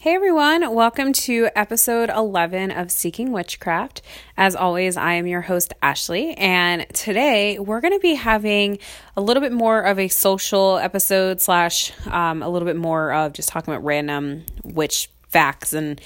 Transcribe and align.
Hey 0.00 0.14
everyone, 0.14 0.72
welcome 0.76 1.12
to 1.14 1.48
episode 1.56 2.08
11 2.08 2.70
of 2.70 2.92
Seeking 2.92 3.32
Witchcraft. 3.32 4.00
As 4.36 4.54
always, 4.54 4.96
I 4.96 5.14
am 5.14 5.26
your 5.26 5.40
host, 5.40 5.72
Ashley, 5.82 6.34
and 6.34 6.86
today 6.94 7.58
we're 7.58 7.80
going 7.80 7.94
to 7.94 7.98
be 7.98 8.14
having 8.14 8.78
a 9.16 9.20
little 9.20 9.40
bit 9.40 9.50
more 9.50 9.80
of 9.80 9.98
a 9.98 10.06
social 10.06 10.78
episode, 10.78 11.40
slash, 11.40 11.90
um, 12.06 12.44
a 12.44 12.48
little 12.48 12.64
bit 12.64 12.76
more 12.76 13.12
of 13.12 13.32
just 13.32 13.48
talking 13.48 13.74
about 13.74 13.84
random 13.84 14.46
witch 14.62 15.10
facts 15.30 15.72
and 15.72 16.00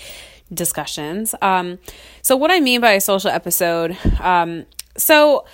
discussions. 0.54 1.34
Um, 1.42 1.78
so, 2.22 2.34
what 2.34 2.50
I 2.50 2.60
mean 2.60 2.80
by 2.80 2.92
a 2.92 3.00
social 3.00 3.28
episode, 3.28 3.94
um, 4.20 4.64
so 4.96 5.44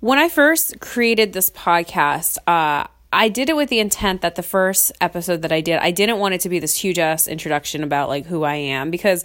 when 0.00 0.18
I 0.18 0.28
first 0.28 0.80
created 0.80 1.32
this 1.32 1.48
podcast, 1.48 2.36
uh, 2.46 2.88
I 3.16 3.30
did 3.30 3.48
it 3.48 3.56
with 3.56 3.70
the 3.70 3.78
intent 3.78 4.20
that 4.20 4.34
the 4.34 4.42
first 4.42 4.92
episode 5.00 5.40
that 5.40 5.50
I 5.50 5.62
did, 5.62 5.78
I 5.78 5.90
didn't 5.90 6.18
want 6.18 6.34
it 6.34 6.42
to 6.42 6.50
be 6.50 6.58
this 6.58 6.76
huge 6.76 6.98
ass 6.98 7.26
introduction 7.26 7.82
about 7.82 8.10
like 8.10 8.26
who 8.26 8.44
I 8.44 8.56
am 8.56 8.90
because 8.90 9.24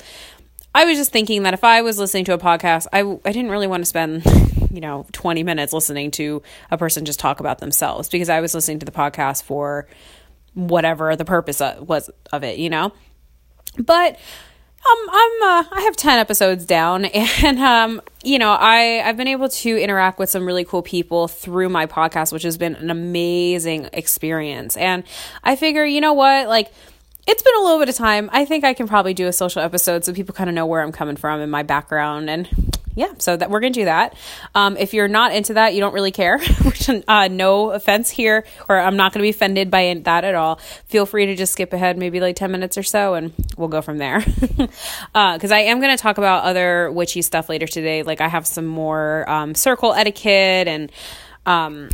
I 0.73 0.85
was 0.85 0.97
just 0.97 1.11
thinking 1.11 1.43
that 1.43 1.53
if 1.53 1.65
I 1.65 1.81
was 1.81 1.99
listening 1.99 2.23
to 2.25 2.33
a 2.33 2.37
podcast, 2.37 2.87
I, 2.93 3.01
I 3.01 3.33
didn't 3.33 3.51
really 3.51 3.67
want 3.67 3.81
to 3.81 3.85
spend, 3.85 4.23
you 4.71 4.79
know, 4.79 5.05
20 5.11 5.43
minutes 5.43 5.73
listening 5.73 6.09
to 6.11 6.41
a 6.71 6.77
person 6.77 7.03
just 7.03 7.19
talk 7.19 7.41
about 7.41 7.59
themselves 7.59 8.07
because 8.07 8.29
I 8.29 8.39
was 8.39 8.53
listening 8.53 8.79
to 8.79 8.85
the 8.85 8.93
podcast 8.93 9.43
for 9.43 9.89
whatever 10.53 11.17
the 11.17 11.25
purpose 11.25 11.59
uh, 11.59 11.75
was 11.81 12.09
of 12.31 12.45
it, 12.45 12.59
you 12.59 12.69
know? 12.69 12.93
But 13.77 14.17
um, 14.89 14.97
I'm 15.11 15.43
uh, 15.43 15.63
I 15.71 15.81
have 15.85 15.95
ten 15.95 16.17
episodes 16.17 16.65
down, 16.65 17.05
and 17.43 17.59
um, 17.59 18.01
you 18.23 18.39
know, 18.39 18.51
I 18.51 19.01
I've 19.05 19.17
been 19.17 19.27
able 19.27 19.49
to 19.49 19.81
interact 19.81 20.17
with 20.17 20.29
some 20.29 20.45
really 20.45 20.65
cool 20.65 20.81
people 20.81 21.27
through 21.27 21.69
my 21.69 21.85
podcast, 21.85 22.33
which 22.33 22.43
has 22.43 22.57
been 22.57 22.75
an 22.75 22.89
amazing 22.89 23.89
experience. 23.93 24.75
And 24.77 25.03
I 25.43 25.55
figure, 25.55 25.85
you 25.85 26.01
know 26.01 26.13
what, 26.13 26.47
like 26.47 26.73
it's 27.27 27.43
been 27.43 27.55
a 27.55 27.61
little 27.61 27.79
bit 27.79 27.89
of 27.89 27.95
time. 27.95 28.29
I 28.33 28.45
think 28.45 28.63
I 28.63 28.73
can 28.73 28.87
probably 28.87 29.13
do 29.13 29.27
a 29.27 29.33
social 29.33 29.61
episode 29.61 30.03
so 30.03 30.13
people 30.13 30.33
kind 30.33 30.49
of 30.49 30.55
know 30.55 30.65
where 30.65 30.81
I'm 30.81 30.91
coming 30.91 31.15
from 31.15 31.39
and 31.39 31.51
my 31.51 31.63
background 31.63 32.29
and 32.29 32.49
yeah, 32.95 33.13
so 33.17 33.37
that 33.37 33.49
we're 33.49 33.59
gonna 33.59 33.71
do 33.71 33.85
that. 33.85 34.15
Um, 34.55 34.77
if 34.77 34.93
you're 34.93 35.07
not 35.07 35.33
into 35.33 35.53
that, 35.55 35.73
you 35.73 35.79
don't 35.79 35.93
really 35.93 36.11
care. 36.11 36.39
uh, 37.07 37.27
no 37.29 37.71
offense 37.71 38.09
here, 38.09 38.45
or 38.67 38.77
I'm 38.77 38.97
not 38.97 39.13
gonna 39.13 39.23
be 39.23 39.29
offended 39.29 39.71
by 39.71 39.99
that 40.03 40.23
at 40.23 40.35
all. 40.35 40.57
Feel 40.85 41.05
free 41.05 41.25
to 41.27 41.35
just 41.35 41.53
skip 41.53 41.73
ahead, 41.73 41.97
maybe 41.97 42.19
like 42.19 42.35
ten 42.35 42.51
minutes 42.51 42.77
or 42.77 42.83
so, 42.83 43.13
and 43.13 43.33
we'll 43.57 43.69
go 43.69 43.81
from 43.81 43.97
there. 43.97 44.19
Because 44.19 44.71
uh, 45.15 45.55
I 45.55 45.59
am 45.59 45.79
gonna 45.79 45.97
talk 45.97 46.17
about 46.17 46.43
other 46.43 46.91
witchy 46.91 47.21
stuff 47.21 47.49
later 47.49 47.67
today. 47.67 48.03
Like 48.03 48.21
I 48.21 48.27
have 48.27 48.45
some 48.45 48.65
more 48.65 49.29
um, 49.29 49.55
circle 49.55 49.93
etiquette 49.93 50.67
and. 50.67 50.91
Um, 51.45 51.89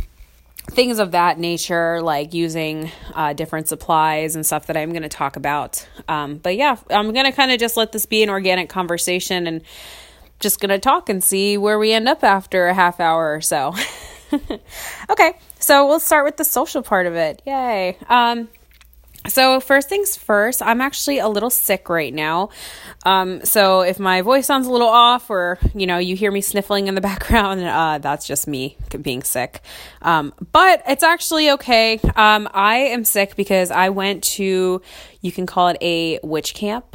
things 0.70 0.98
of 0.98 1.12
that 1.12 1.38
nature, 1.38 2.02
like 2.02 2.34
using 2.34 2.90
uh, 3.14 3.32
different 3.32 3.68
supplies 3.68 4.36
and 4.36 4.44
stuff 4.44 4.66
that 4.66 4.76
I'm 4.76 4.90
going 4.90 5.02
to 5.02 5.08
talk 5.08 5.36
about. 5.36 5.86
Um, 6.08 6.36
but 6.36 6.56
yeah, 6.56 6.76
I'm 6.90 7.12
going 7.12 7.24
to 7.24 7.32
kind 7.32 7.50
of 7.50 7.58
just 7.58 7.76
let 7.76 7.92
this 7.92 8.06
be 8.06 8.22
an 8.22 8.30
organic 8.30 8.68
conversation 8.68 9.46
and 9.46 9.62
just 10.40 10.60
going 10.60 10.70
to 10.70 10.78
talk 10.78 11.08
and 11.08 11.22
see 11.22 11.58
where 11.58 11.78
we 11.78 11.92
end 11.92 12.08
up 12.08 12.22
after 12.22 12.68
a 12.68 12.74
half 12.74 13.00
hour 13.00 13.34
or 13.34 13.40
so. 13.40 13.74
okay, 15.10 15.38
so 15.58 15.86
we'll 15.86 16.00
start 16.00 16.24
with 16.24 16.36
the 16.36 16.44
social 16.44 16.82
part 16.82 17.06
of 17.06 17.14
it. 17.14 17.42
Yay. 17.46 17.96
Um, 18.08 18.48
so, 19.26 19.60
first 19.60 19.88
things 19.88 20.16
first, 20.16 20.62
I'm 20.62 20.80
actually 20.80 21.18
a 21.18 21.28
little 21.28 21.50
sick 21.50 21.88
right 21.88 22.14
now. 22.14 22.50
Um, 23.04 23.44
so, 23.44 23.80
if 23.80 23.98
my 23.98 24.22
voice 24.22 24.46
sounds 24.46 24.66
a 24.66 24.70
little 24.70 24.88
off 24.88 25.28
or, 25.28 25.58
you 25.74 25.86
know, 25.86 25.98
you 25.98 26.16
hear 26.16 26.30
me 26.30 26.40
sniffling 26.40 26.86
in 26.86 26.94
the 26.94 27.00
background, 27.12 27.62
uh, 27.62 27.98
that's 27.98 28.26
just 28.26 28.46
me 28.46 28.76
being 29.02 29.22
sick. 29.22 29.60
Um, 30.00 30.32
but 30.52 30.82
it's 30.86 31.02
actually 31.02 31.50
okay. 31.52 31.98
Um, 32.16 32.48
I 32.54 32.76
am 32.76 33.04
sick 33.04 33.36
because 33.36 33.70
I 33.70 33.90
went 33.90 34.22
to 34.24 34.80
you 35.20 35.32
can 35.32 35.46
call 35.46 35.68
it 35.68 35.76
a 35.80 36.20
witch 36.22 36.54
camp 36.54 36.86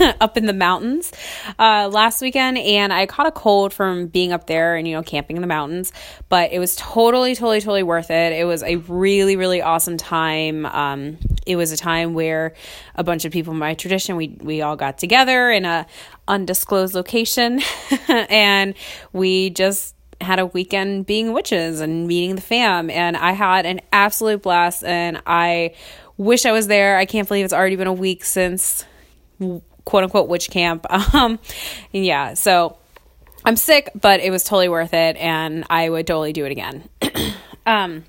up 0.20 0.36
in 0.36 0.46
the 0.46 0.52
mountains 0.52 1.12
uh, 1.58 1.88
last 1.92 2.22
weekend. 2.22 2.56
And 2.58 2.92
I 2.92 3.06
caught 3.06 3.26
a 3.26 3.32
cold 3.32 3.72
from 3.72 4.06
being 4.06 4.32
up 4.32 4.46
there 4.46 4.76
and, 4.76 4.88
you 4.88 4.94
know, 4.94 5.02
camping 5.02 5.36
in 5.36 5.42
the 5.42 5.48
mountains. 5.48 5.92
But 6.28 6.52
it 6.52 6.58
was 6.58 6.74
totally, 6.76 7.34
totally, 7.34 7.60
totally 7.60 7.82
worth 7.82 8.10
it. 8.10 8.32
It 8.32 8.44
was 8.44 8.62
a 8.62 8.76
really, 8.76 9.36
really 9.36 9.60
awesome 9.60 9.96
time. 9.96 10.64
Um, 10.66 11.18
it 11.46 11.56
was 11.56 11.70
a 11.70 11.76
time 11.76 12.14
where 12.14 12.54
a 12.94 13.04
bunch 13.04 13.24
of 13.24 13.32
people 13.32 13.52
in 13.52 13.58
my 13.58 13.74
tradition, 13.74 14.16
we, 14.16 14.36
we 14.40 14.62
all 14.62 14.76
got 14.76 14.98
together 14.98 15.50
in 15.50 15.64
a 15.64 15.86
undisclosed 16.28 16.94
location 16.94 17.60
and 18.08 18.74
we 19.12 19.50
just 19.50 19.94
had 20.20 20.38
a 20.38 20.46
weekend 20.46 21.06
being 21.06 21.32
witches 21.32 21.80
and 21.80 22.06
meeting 22.08 22.36
the 22.36 22.40
fam 22.40 22.88
and 22.88 23.16
I 23.16 23.32
had 23.32 23.66
an 23.66 23.80
absolute 23.92 24.42
blast 24.42 24.82
and 24.82 25.22
I 25.26 25.74
wish 26.16 26.46
I 26.46 26.52
was 26.52 26.66
there. 26.66 26.96
I 26.96 27.06
can't 27.06 27.26
believe 27.28 27.44
it's 27.44 27.54
already 27.54 27.76
been 27.76 27.86
a 27.86 27.92
week 27.92 28.24
since 28.24 28.84
quote 29.84 30.04
unquote 30.04 30.28
witch 30.28 30.50
camp. 30.50 30.86
Um, 31.14 31.38
yeah, 31.92 32.34
so 32.34 32.76
I'm 33.44 33.56
sick, 33.56 33.90
but 33.94 34.20
it 34.20 34.30
was 34.30 34.44
totally 34.44 34.68
worth 34.68 34.92
it, 34.92 35.16
and 35.16 35.64
I 35.70 35.88
would 35.88 36.06
totally 36.06 36.32
do 36.32 36.44
it 36.44 36.52
again. 36.52 36.88
um, 37.66 38.04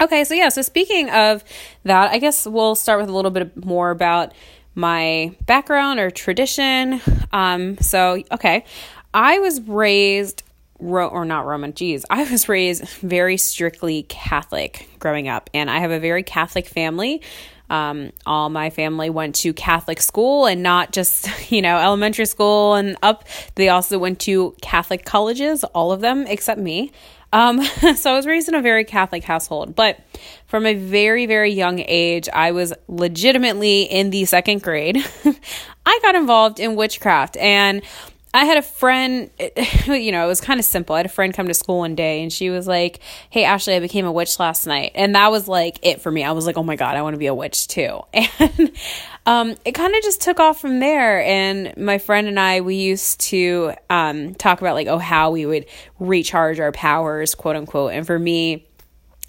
okay, 0.00 0.24
so 0.24 0.34
yeah, 0.34 0.48
so 0.48 0.62
speaking 0.62 1.10
of 1.10 1.44
that, 1.84 2.10
I 2.10 2.18
guess 2.18 2.46
we'll 2.46 2.74
start 2.74 3.00
with 3.00 3.08
a 3.08 3.12
little 3.12 3.30
bit 3.30 3.64
more 3.64 3.90
about 3.90 4.34
my 4.74 5.34
background 5.46 6.00
or 6.00 6.10
tradition. 6.10 7.00
Um, 7.32 7.78
so 7.78 8.22
okay, 8.32 8.64
I 9.14 9.38
was 9.38 9.60
raised 9.62 10.42
Ro- 10.78 11.08
or 11.08 11.24
not 11.24 11.46
Roman, 11.46 11.72
geez, 11.74 12.04
I 12.10 12.30
was 12.30 12.48
raised 12.48 12.86
very 13.00 13.36
strictly 13.36 14.04
Catholic 14.04 14.88
growing 14.98 15.28
up, 15.28 15.50
and 15.54 15.70
I 15.70 15.78
have 15.78 15.90
a 15.90 16.00
very 16.00 16.22
Catholic 16.22 16.66
family. 16.66 17.22
Um, 17.70 18.12
all 18.26 18.50
my 18.50 18.70
family 18.70 19.08
went 19.08 19.36
to 19.36 19.54
Catholic 19.54 20.00
school 20.00 20.46
and 20.46 20.62
not 20.62 20.92
just, 20.92 21.28
you 21.50 21.62
know, 21.62 21.78
elementary 21.78 22.26
school 22.26 22.74
and 22.74 22.96
up. 23.02 23.24
They 23.54 23.68
also 23.68 23.98
went 23.98 24.20
to 24.20 24.54
Catholic 24.60 25.04
colleges, 25.04 25.64
all 25.64 25.92
of 25.92 26.00
them 26.00 26.26
except 26.26 26.60
me. 26.60 26.92
Um, 27.32 27.62
so 27.96 28.12
I 28.12 28.16
was 28.16 28.26
raised 28.26 28.48
in 28.48 28.54
a 28.54 28.62
very 28.62 28.84
Catholic 28.84 29.24
household, 29.24 29.74
but 29.74 29.98
from 30.46 30.66
a 30.66 30.74
very, 30.74 31.26
very 31.26 31.52
young 31.52 31.80
age, 31.80 32.28
I 32.32 32.52
was 32.52 32.72
legitimately 32.86 33.82
in 33.82 34.10
the 34.10 34.24
second 34.24 34.62
grade. 34.62 35.04
I 35.86 35.98
got 36.02 36.14
involved 36.14 36.60
in 36.60 36.76
witchcraft 36.76 37.36
and 37.38 37.82
I 38.34 38.46
had 38.46 38.58
a 38.58 38.62
friend, 38.62 39.30
you 39.86 40.10
know, 40.10 40.24
it 40.24 40.28
was 40.28 40.40
kind 40.40 40.58
of 40.58 40.66
simple. 40.66 40.96
I 40.96 40.98
had 40.98 41.06
a 41.06 41.10
friend 41.10 41.32
come 41.32 41.46
to 41.46 41.54
school 41.54 41.78
one 41.78 41.94
day 41.94 42.20
and 42.20 42.32
she 42.32 42.50
was 42.50 42.66
like, 42.66 42.98
Hey, 43.30 43.44
Ashley, 43.44 43.74
I 43.74 43.80
became 43.80 44.06
a 44.06 44.12
witch 44.12 44.40
last 44.40 44.66
night. 44.66 44.90
And 44.96 45.14
that 45.14 45.30
was 45.30 45.46
like 45.46 45.78
it 45.82 46.00
for 46.00 46.10
me. 46.10 46.24
I 46.24 46.32
was 46.32 46.44
like, 46.44 46.58
Oh 46.58 46.64
my 46.64 46.74
God, 46.74 46.96
I 46.96 47.02
want 47.02 47.14
to 47.14 47.18
be 47.18 47.28
a 47.28 47.34
witch 47.34 47.68
too. 47.68 48.00
And 48.40 48.72
um, 49.26 49.54
it 49.64 49.72
kind 49.72 49.94
of 49.94 50.02
just 50.02 50.20
took 50.20 50.40
off 50.40 50.60
from 50.60 50.80
there. 50.80 51.22
And 51.22 51.74
my 51.76 51.98
friend 51.98 52.26
and 52.26 52.38
I, 52.38 52.60
we 52.60 52.74
used 52.74 53.20
to 53.22 53.72
um, 53.88 54.34
talk 54.34 54.60
about 54.60 54.74
like, 54.74 54.86
oh, 54.86 54.98
how 54.98 55.30
we 55.30 55.46
would 55.46 55.66
recharge 55.98 56.60
our 56.60 56.72
powers, 56.72 57.34
quote 57.34 57.56
unquote. 57.56 57.92
And 57.92 58.06
for 58.06 58.18
me, 58.18 58.66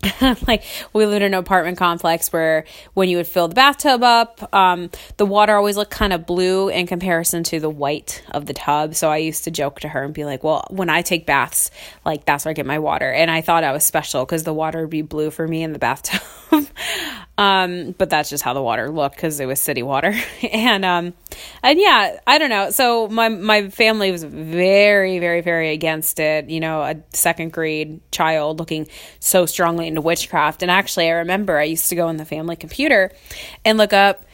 like 0.48 0.64
we 0.94 1.06
lived 1.06 1.24
in 1.24 1.34
an 1.34 1.40
apartment 1.40 1.78
complex 1.78 2.32
where 2.32 2.66
when 2.94 3.10
you 3.10 3.18
would 3.18 3.28
fill 3.28 3.48
the 3.48 3.56
bathtub 3.56 4.04
up 4.04 4.54
um, 4.54 4.90
the 5.18 5.26
water 5.26 5.56
always 5.56 5.78
looked 5.78 5.92
kind 5.92 6.14
of 6.14 6.26
blue 6.26 6.70
in 6.70 6.86
comparison 6.86 7.44
to 7.44 7.60
the 7.60 7.70
white 7.70 8.24
of 8.32 8.46
the 8.46 8.54
tub. 8.54 8.96
So 8.96 9.10
i 9.10 9.18
used 9.18 9.44
to 9.46 9.52
joke 9.52 9.80
to 9.82 9.88
her 9.90 10.04
and 10.04 10.14
be 10.14 10.26
like 10.26 10.44
well 10.44 10.68
when 10.70 10.90
i 10.90 11.02
take 11.02 11.26
baths 11.26 11.72
like 12.06 12.26
that's 12.26 12.46
where 12.46 12.52
i 12.52 12.54
get 12.54 12.66
my 12.66 12.80
water. 12.80 13.12
And 13.12 13.32
i 13.32 13.42
thought 13.42 13.64
i 13.64 13.72
was 13.72 13.84
special 13.84 14.26
because 14.26 14.44
the 14.44 14.54
water 14.54 14.82
would 14.82 14.90
be 14.90 15.02
blue 15.02 15.32
for 15.32 15.48
me 15.48 15.64
in 15.64 15.74
the 15.74 15.80
bathtub. 15.80 16.22
Um, 17.38 17.92
but 17.98 18.10
that's 18.10 18.30
just 18.30 18.46
how 18.46 18.54
the 18.54 18.62
water 18.62 18.90
looked 18.90 19.16
because 19.16 19.40
it 19.42 19.46
was 19.46 19.62
city 19.62 19.84
water. 19.84 20.14
And 20.54 20.86
um, 20.86 21.14
and 21.64 21.80
yeah 21.80 22.20
i 22.26 22.38
don't 22.38 22.50
know. 22.50 22.70
So 22.70 23.08
my 23.10 23.30
my 23.30 23.70
family 23.70 24.12
was 24.12 24.24
very 24.24 25.20
very 25.20 25.42
very 25.42 25.74
against 25.74 26.20
it. 26.20 26.50
You 26.50 26.60
know 26.62 26.82
a 26.82 26.96
second 27.10 27.52
grade 27.52 28.00
child 28.12 28.60
looking 28.60 28.88
so 29.20 29.46
strongly 29.46 29.84
into 29.88 30.01
witchcraft. 30.01 30.62
And 30.62 30.72
actually, 30.72 31.07
I 31.07 31.13
remember 31.13 31.57
I 31.57 31.63
used 31.63 31.90
to 31.90 31.96
go 31.96 32.07
on 32.07 32.18
the 32.18 32.25
family 32.25 32.56
computer 32.56 33.12
and 33.63 33.78
look 33.78 33.94
up, 33.94 34.25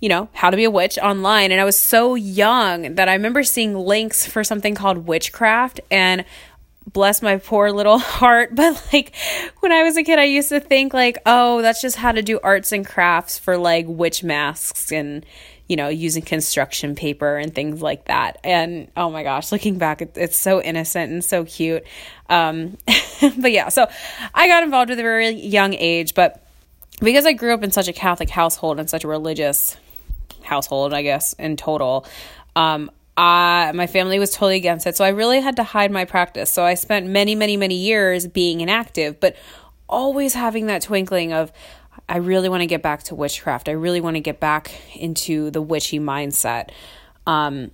you 0.00 0.08
know, 0.08 0.28
how 0.32 0.50
to 0.50 0.56
be 0.56 0.64
a 0.64 0.70
witch 0.70 0.98
online. 0.98 1.52
And 1.52 1.60
I 1.60 1.64
was 1.64 1.78
so 1.78 2.14
young 2.14 2.94
that 2.94 3.08
I 3.08 3.14
remember 3.14 3.42
seeing 3.42 3.74
links 3.74 4.26
for 4.26 4.44
something 4.44 4.74
called 4.74 5.06
witchcraft. 5.06 5.80
And 5.90 6.24
bless 6.92 7.22
my 7.22 7.36
poor 7.36 7.70
little 7.70 7.98
heart 8.18 8.54
but 8.54 8.88
like 8.92 9.14
when 9.60 9.70
i 9.70 9.82
was 9.84 9.96
a 9.96 10.02
kid 10.02 10.18
i 10.18 10.24
used 10.24 10.48
to 10.48 10.58
think 10.58 10.92
like 10.94 11.18
oh 11.26 11.62
that's 11.62 11.80
just 11.80 11.96
how 11.96 12.10
to 12.10 12.22
do 12.22 12.40
arts 12.42 12.72
and 12.72 12.86
crafts 12.86 13.38
for 13.38 13.56
like 13.56 13.84
witch 13.86 14.24
masks 14.24 14.90
and 14.90 15.24
you 15.70 15.76
know, 15.76 15.86
using 15.86 16.20
construction 16.20 16.96
paper 16.96 17.36
and 17.36 17.54
things 17.54 17.80
like 17.80 18.06
that. 18.06 18.38
And 18.42 18.90
oh 18.96 19.08
my 19.08 19.22
gosh, 19.22 19.52
looking 19.52 19.78
back, 19.78 20.02
it, 20.02 20.14
it's 20.16 20.36
so 20.36 20.60
innocent 20.60 21.12
and 21.12 21.24
so 21.24 21.44
cute. 21.44 21.84
Um, 22.28 22.76
but 23.38 23.52
yeah, 23.52 23.68
so 23.68 23.88
I 24.34 24.48
got 24.48 24.64
involved 24.64 24.90
at 24.90 24.98
a 24.98 25.02
very 25.02 25.30
young 25.30 25.74
age, 25.74 26.14
but 26.14 26.44
because 26.98 27.24
I 27.24 27.34
grew 27.34 27.54
up 27.54 27.62
in 27.62 27.70
such 27.70 27.86
a 27.86 27.92
Catholic 27.92 28.30
household 28.30 28.80
and 28.80 28.90
such 28.90 29.04
a 29.04 29.08
religious 29.08 29.76
household, 30.42 30.92
I 30.92 31.02
guess, 31.02 31.34
in 31.34 31.56
total, 31.56 32.04
um, 32.56 32.90
I, 33.16 33.70
my 33.72 33.86
family 33.86 34.18
was 34.18 34.32
totally 34.32 34.56
against 34.56 34.88
it. 34.88 34.96
So 34.96 35.04
I 35.04 35.10
really 35.10 35.40
had 35.40 35.54
to 35.54 35.62
hide 35.62 35.92
my 35.92 36.04
practice. 36.04 36.50
So 36.50 36.64
I 36.64 36.74
spent 36.74 37.06
many, 37.06 37.36
many, 37.36 37.56
many 37.56 37.76
years 37.76 38.26
being 38.26 38.60
inactive, 38.60 39.20
but 39.20 39.36
always 39.88 40.34
having 40.34 40.66
that 40.66 40.82
twinkling 40.82 41.32
of, 41.32 41.52
I 42.10 42.16
really 42.16 42.48
want 42.48 42.62
to 42.62 42.66
get 42.66 42.82
back 42.82 43.04
to 43.04 43.14
witchcraft. 43.14 43.68
I 43.68 43.72
really 43.72 44.00
want 44.00 44.16
to 44.16 44.20
get 44.20 44.40
back 44.40 44.72
into 44.96 45.50
the 45.52 45.62
witchy 45.62 46.00
mindset. 46.00 46.70
Um, 47.24 47.70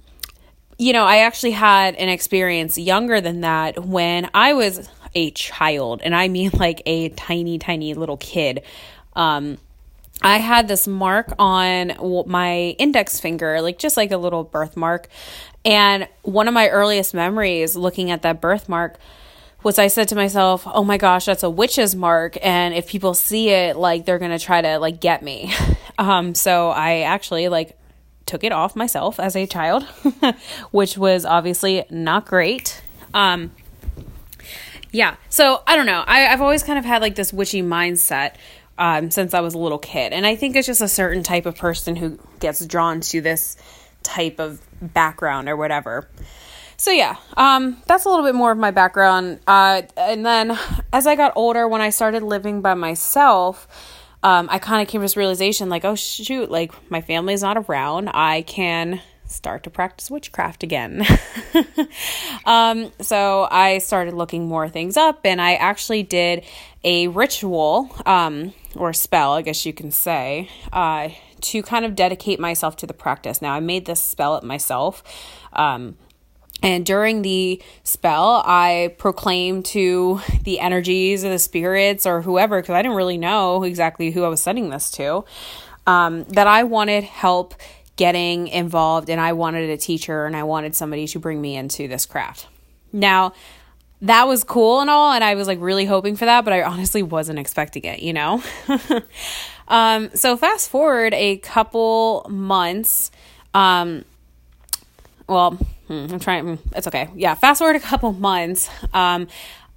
you 0.78 0.92
know, 0.92 1.04
I 1.04 1.18
actually 1.20 1.52
had 1.52 1.94
an 1.94 2.10
experience 2.10 2.76
younger 2.76 3.22
than 3.22 3.40
that 3.40 3.82
when 3.82 4.28
I 4.34 4.52
was 4.52 4.90
a 5.14 5.30
child, 5.30 6.02
and 6.04 6.14
I 6.14 6.28
mean 6.28 6.50
like 6.54 6.82
a 6.84 7.08
tiny, 7.08 7.58
tiny 7.58 7.94
little 7.94 8.18
kid. 8.18 8.62
Um, 9.14 9.56
I 10.20 10.36
had 10.36 10.68
this 10.68 10.86
mark 10.86 11.32
on 11.38 11.94
my 12.26 12.76
index 12.78 13.18
finger, 13.18 13.62
like 13.62 13.78
just 13.78 13.96
like 13.96 14.12
a 14.12 14.18
little 14.18 14.44
birthmark. 14.44 15.08
And 15.64 16.08
one 16.22 16.46
of 16.46 16.52
my 16.52 16.68
earliest 16.68 17.14
memories 17.14 17.74
looking 17.74 18.10
at 18.10 18.22
that 18.22 18.42
birthmark 18.42 18.98
was 19.66 19.78
I 19.78 19.88
said 19.88 20.08
to 20.08 20.14
myself, 20.14 20.62
"Oh 20.66 20.84
my 20.84 20.96
gosh, 20.96 21.24
that's 21.26 21.42
a 21.42 21.50
witch's 21.50 21.94
mark 21.96 22.38
and 22.40 22.72
if 22.72 22.88
people 22.88 23.14
see 23.14 23.50
it, 23.50 23.76
like 23.76 24.06
they're 24.06 24.18
going 24.18 24.36
to 24.36 24.38
try 24.38 24.62
to 24.62 24.78
like 24.78 25.00
get 25.00 25.22
me." 25.22 25.52
Um 25.98 26.34
so 26.34 26.68
I 26.68 27.00
actually 27.00 27.48
like 27.48 27.74
took 28.26 28.44
it 28.44 28.52
off 28.52 28.76
myself 28.76 29.18
as 29.18 29.34
a 29.34 29.46
child, 29.46 29.82
which 30.70 30.98
was 30.98 31.24
obviously 31.24 31.84
not 31.88 32.26
great. 32.26 32.82
Um 33.14 33.52
yeah. 34.92 35.16
So, 35.28 35.62
I 35.66 35.76
don't 35.76 35.86
know. 35.86 36.04
I 36.06 36.26
I've 36.26 36.42
always 36.42 36.62
kind 36.62 36.78
of 36.78 36.84
had 36.84 37.00
like 37.00 37.14
this 37.14 37.32
witchy 37.32 37.62
mindset 37.62 38.34
um, 38.78 39.10
since 39.10 39.34
I 39.34 39.40
was 39.40 39.54
a 39.54 39.58
little 39.58 39.78
kid. 39.78 40.12
And 40.12 40.26
I 40.26 40.36
think 40.36 40.56
it's 40.56 40.66
just 40.66 40.80
a 40.80 40.88
certain 40.88 41.22
type 41.22 41.46
of 41.46 41.56
person 41.56 41.96
who 41.96 42.18
gets 42.40 42.64
drawn 42.64 43.00
to 43.00 43.20
this 43.20 43.56
type 44.02 44.38
of 44.38 44.60
background 44.80 45.48
or 45.48 45.56
whatever. 45.56 46.08
So 46.76 46.90
yeah, 46.90 47.17
um, 47.37 47.82
that's 47.87 48.05
a 48.05 48.08
little 48.08 48.25
bit 48.25 48.34
more 48.34 48.52
of 48.52 48.58
my 48.58 48.70
background. 48.70 49.40
Uh, 49.46 49.82
and 49.96 50.25
then 50.25 50.58
as 50.93 51.06
I 51.06 51.17
got 51.17 51.32
older, 51.37 51.67
when 51.67 51.81
I 51.81 51.90
started 51.90 52.23
living 52.23 52.61
by 52.61 52.75
myself, 52.75 53.67
um, 54.23 54.49
I 54.50 54.58
kind 54.58 54.82
of 54.82 54.88
came 54.88 55.00
to 55.00 55.05
this 55.05 55.17
realization 55.17 55.69
like, 55.69 55.84
oh 55.84 55.94
shoot, 55.94 56.50
like 56.50 56.73
my 56.90 57.00
family's 57.00 57.43
not 57.43 57.56
around. 57.56 58.08
I 58.08 58.43
can 58.43 59.00
start 59.26 59.64
to 59.64 59.70
practice 59.70 60.11
witchcraft 60.11 60.62
again. 60.62 61.05
um, 62.44 62.93
so 63.00 63.46
I 63.50 63.78
started 63.78 64.14
looking 64.14 64.46
more 64.46 64.69
things 64.69 64.96
up, 64.96 65.20
and 65.25 65.40
I 65.40 65.55
actually 65.55 66.02
did 66.02 66.44
a 66.84 67.08
ritual 67.08 67.94
um, 68.06 68.52
or 68.75 68.93
spell, 68.93 69.32
I 69.32 69.43
guess 69.43 69.67
you 69.67 69.73
can 69.73 69.90
say, 69.90 70.49
uh, 70.73 71.08
to 71.40 71.62
kind 71.62 71.84
of 71.84 71.94
dedicate 71.94 72.40
myself 72.40 72.76
to 72.76 72.87
the 72.87 72.94
practice. 72.94 73.43
Now, 73.43 73.52
I 73.52 73.61
made 73.61 73.87
this 73.87 74.00
spell 74.00 74.34
up 74.34 74.44
myself. 74.44 75.02
Um, 75.52 75.96
and 76.62 76.86
during 76.86 77.22
the 77.22 77.62
spell, 77.84 78.42
I 78.46 78.94
proclaimed 78.98 79.66
to 79.66 80.20
the 80.42 80.58
energies 80.58 81.24
or 81.24 81.28
the 81.28 81.38
spirits 81.38 82.06
or 82.06 82.22
whoever, 82.22 82.60
because 82.60 82.74
I 82.74 82.82
didn't 82.82 82.96
really 82.96 83.18
know 83.18 83.62
exactly 83.62 84.10
who 84.10 84.24
I 84.24 84.28
was 84.28 84.42
sending 84.42 84.70
this 84.70 84.90
to, 84.92 85.24
um, 85.86 86.24
that 86.24 86.46
I 86.46 86.62
wanted 86.64 87.04
help 87.04 87.54
getting 87.96 88.48
involved 88.48 89.08
and 89.10 89.20
I 89.20 89.32
wanted 89.32 89.70
a 89.70 89.76
teacher 89.76 90.26
and 90.26 90.36
I 90.36 90.42
wanted 90.44 90.74
somebody 90.74 91.06
to 91.08 91.18
bring 91.18 91.40
me 91.40 91.56
into 91.56 91.88
this 91.88 92.06
craft. 92.06 92.46
Now, 92.92 93.32
that 94.02 94.28
was 94.28 94.44
cool 94.44 94.80
and 94.80 94.90
all, 94.90 95.12
and 95.12 95.24
I 95.24 95.34
was 95.34 95.46
like 95.46 95.60
really 95.60 95.86
hoping 95.86 96.16
for 96.16 96.26
that, 96.26 96.44
but 96.44 96.52
I 96.52 96.62
honestly 96.62 97.02
wasn't 97.02 97.38
expecting 97.38 97.84
it, 97.84 98.00
you 98.00 98.12
know? 98.12 98.42
um, 99.68 100.10
so, 100.14 100.36
fast 100.36 100.70
forward 100.70 101.14
a 101.14 101.38
couple 101.38 102.26
months. 102.28 103.10
Um, 103.54 104.04
well, 105.26 105.58
hmm, 105.88 106.06
I'm 106.10 106.20
trying, 106.20 106.58
it's 106.74 106.86
okay. 106.86 107.08
Yeah, 107.14 107.34
fast 107.34 107.58
forward 107.58 107.76
a 107.76 107.80
couple 107.80 108.12
months. 108.12 108.68
Um, 108.92 109.28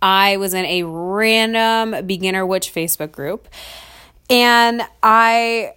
I 0.01 0.37
was 0.37 0.53
in 0.53 0.65
a 0.65 0.83
random 0.83 2.05
beginner 2.05 2.45
witch 2.45 2.73
Facebook 2.73 3.11
group. 3.11 3.47
And 4.29 4.83
I 5.01 5.73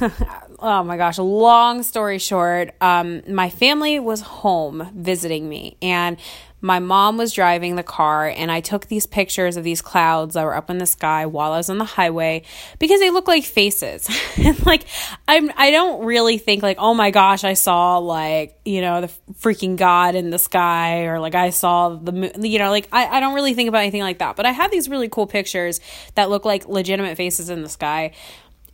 oh 0.64 0.82
my 0.82 0.96
gosh, 0.96 1.18
long 1.18 1.82
story 1.82 2.18
short, 2.18 2.74
um, 2.80 3.22
my 3.28 3.50
family 3.50 4.00
was 4.00 4.22
home 4.22 4.90
visiting 4.94 5.46
me, 5.46 5.76
and 5.82 6.16
my 6.62 6.78
mom 6.78 7.18
was 7.18 7.34
driving 7.34 7.76
the 7.76 7.82
car, 7.82 8.26
and 8.26 8.50
I 8.50 8.60
took 8.60 8.86
these 8.86 9.04
pictures 9.04 9.58
of 9.58 9.64
these 9.64 9.82
clouds 9.82 10.32
that 10.32 10.44
were 10.44 10.56
up 10.56 10.70
in 10.70 10.78
the 10.78 10.86
sky 10.86 11.26
while 11.26 11.52
I 11.52 11.58
was 11.58 11.68
on 11.68 11.76
the 11.76 11.84
highway 11.84 12.44
because 12.78 13.00
they 13.00 13.10
look 13.10 13.28
like 13.28 13.44
faces. 13.44 14.08
and 14.38 14.64
like, 14.64 14.86
I'm, 15.28 15.52
I 15.58 15.70
don't 15.70 16.06
really 16.06 16.38
think 16.38 16.62
like, 16.62 16.78
oh 16.80 16.94
my 16.94 17.10
gosh, 17.10 17.44
I 17.44 17.52
saw 17.52 17.98
like, 17.98 18.58
you 18.64 18.80
know, 18.80 19.02
the 19.02 19.12
freaking 19.34 19.76
God 19.76 20.14
in 20.14 20.30
the 20.30 20.38
sky, 20.38 21.02
or 21.02 21.20
like 21.20 21.34
I 21.34 21.50
saw 21.50 21.90
the 21.90 22.12
moon, 22.12 22.42
you 22.42 22.58
know, 22.58 22.70
like 22.70 22.88
I, 22.90 23.18
I 23.18 23.20
don't 23.20 23.34
really 23.34 23.52
think 23.52 23.68
about 23.68 23.82
anything 23.82 24.00
like 24.00 24.20
that. 24.20 24.34
But 24.34 24.46
I 24.46 24.52
had 24.52 24.70
these 24.70 24.88
really 24.88 25.10
cool 25.10 25.26
pictures 25.26 25.82
that 26.14 26.30
look 26.30 26.46
like 26.46 26.66
legitimate 26.66 27.18
faces 27.18 27.50
in 27.50 27.62
the 27.62 27.68
sky 27.68 28.12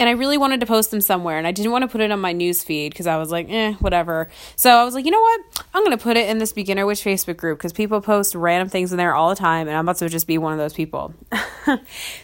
and 0.01 0.09
I 0.09 0.13
really 0.13 0.39
wanted 0.39 0.61
to 0.61 0.67
post 0.67 0.91
them 0.91 1.03
somewhere 1.03 1.37
and 1.37 1.47
I 1.47 1.53
didn't 1.53 1.73
want 1.73 1.83
to 1.83 1.89
put 1.89 2.01
it 2.01 2.11
on 2.11 2.21
my 2.21 2.33
news 2.33 2.65
feed 2.65 2.91
because 2.91 3.07
I 3.07 3.19
was 3.19 3.31
like, 3.31 3.49
eh, 3.51 3.75
whatever. 3.75 4.31
So 4.57 4.71
I 4.71 4.83
was 4.83 4.95
like, 4.95 5.05
you 5.05 5.11
know 5.11 5.21
what? 5.21 5.65
I'm 5.75 5.85
going 5.85 5.97
to 5.97 6.03
put 6.03 6.17
it 6.17 6.29
in 6.31 6.39
this 6.39 6.55
beginner 6.55 6.87
witch 6.87 7.05
Facebook 7.05 7.37
group 7.37 7.59
because 7.59 7.75
people 7.75 8.01
post 8.01 8.35
random 8.35 8.71
things 8.71 8.93
in 8.93 8.97
there 8.99 9.15
all 9.15 9.29
the 9.29 9.35
time 9.35 9.69
and 9.69 9.77
I'm 9.77 9.85
about 9.85 9.99
to 9.99 10.09
just 10.09 10.27
be 10.27 10.39
one 10.39 10.55
of 10.55 10.59
those 10.59 10.73
people. 10.73 11.13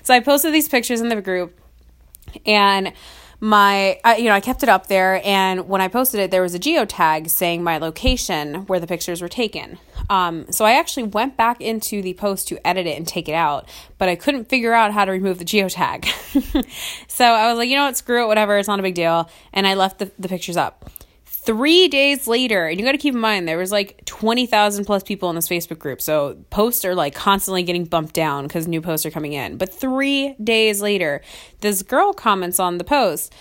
so 0.02 0.14
I 0.14 0.20
posted 0.20 0.54
these 0.54 0.70
pictures 0.70 1.02
in 1.02 1.10
the 1.10 1.20
group 1.20 1.60
and 2.46 2.94
my 3.38 4.00
you 4.16 4.24
know 4.24 4.32
i 4.32 4.40
kept 4.40 4.62
it 4.62 4.68
up 4.70 4.86
there 4.86 5.20
and 5.22 5.68
when 5.68 5.82
i 5.82 5.88
posted 5.88 6.18
it 6.18 6.30
there 6.30 6.40
was 6.40 6.54
a 6.54 6.58
geotag 6.58 7.28
saying 7.28 7.62
my 7.62 7.76
location 7.76 8.66
where 8.66 8.80
the 8.80 8.86
pictures 8.86 9.20
were 9.20 9.28
taken 9.28 9.78
um, 10.10 10.50
so 10.50 10.64
i 10.64 10.72
actually 10.72 11.04
went 11.04 11.36
back 11.36 11.60
into 11.60 12.02
the 12.02 12.14
post 12.14 12.48
to 12.48 12.66
edit 12.66 12.86
it 12.86 12.96
and 12.96 13.06
take 13.06 13.28
it 13.28 13.34
out 13.34 13.68
but 13.98 14.08
i 14.08 14.16
couldn't 14.16 14.48
figure 14.48 14.72
out 14.72 14.92
how 14.92 15.04
to 15.04 15.12
remove 15.12 15.38
the 15.38 15.44
geotag. 15.44 16.06
So 17.08 17.24
i 17.24 17.48
was 17.48 17.58
like 17.58 17.68
you 17.68 17.76
know 17.76 17.86
what? 17.86 17.96
Screw 17.96 18.24
it 18.24 18.26
whatever 18.26 18.58
it's 18.58 18.68
not 18.68 18.78
a 18.78 18.82
big 18.82 18.94
deal. 18.94 19.30
And 19.52 19.66
i 19.66 19.74
left 19.74 19.98
the, 19.98 20.10
the 20.18 20.28
pictures 20.28 20.56
up. 20.56 20.90
Three 21.24 21.86
days 21.86 22.26
later, 22.26 22.66
and 22.66 22.78
you 22.78 22.84
got 22.84 22.92
to 22.92 22.98
keep 22.98 23.14
in 23.14 23.20
mind 23.20 23.46
there 23.46 23.56
was 23.56 23.70
like 23.70 24.04
twenty 24.04 24.46
thousand 24.46 24.84
plus 24.84 25.04
people 25.04 25.30
in 25.30 25.36
this 25.36 25.48
Facebook 25.48 25.78
group, 25.78 26.02
so 26.02 26.36
posts 26.50 26.84
are 26.84 26.94
like 26.94 27.14
constantly 27.14 27.62
getting 27.62 27.84
bumped 27.84 28.14
down 28.14 28.48
because 28.48 28.66
new 28.66 28.80
posts 28.80 29.06
are 29.06 29.12
coming 29.12 29.32
in. 29.32 29.56
But 29.56 29.72
three 29.72 30.34
days 30.42 30.82
later, 30.82 31.22
this 31.60 31.82
girl 31.82 32.12
comments 32.12 32.58
on 32.58 32.78
the 32.78 32.84
post, 32.84 33.32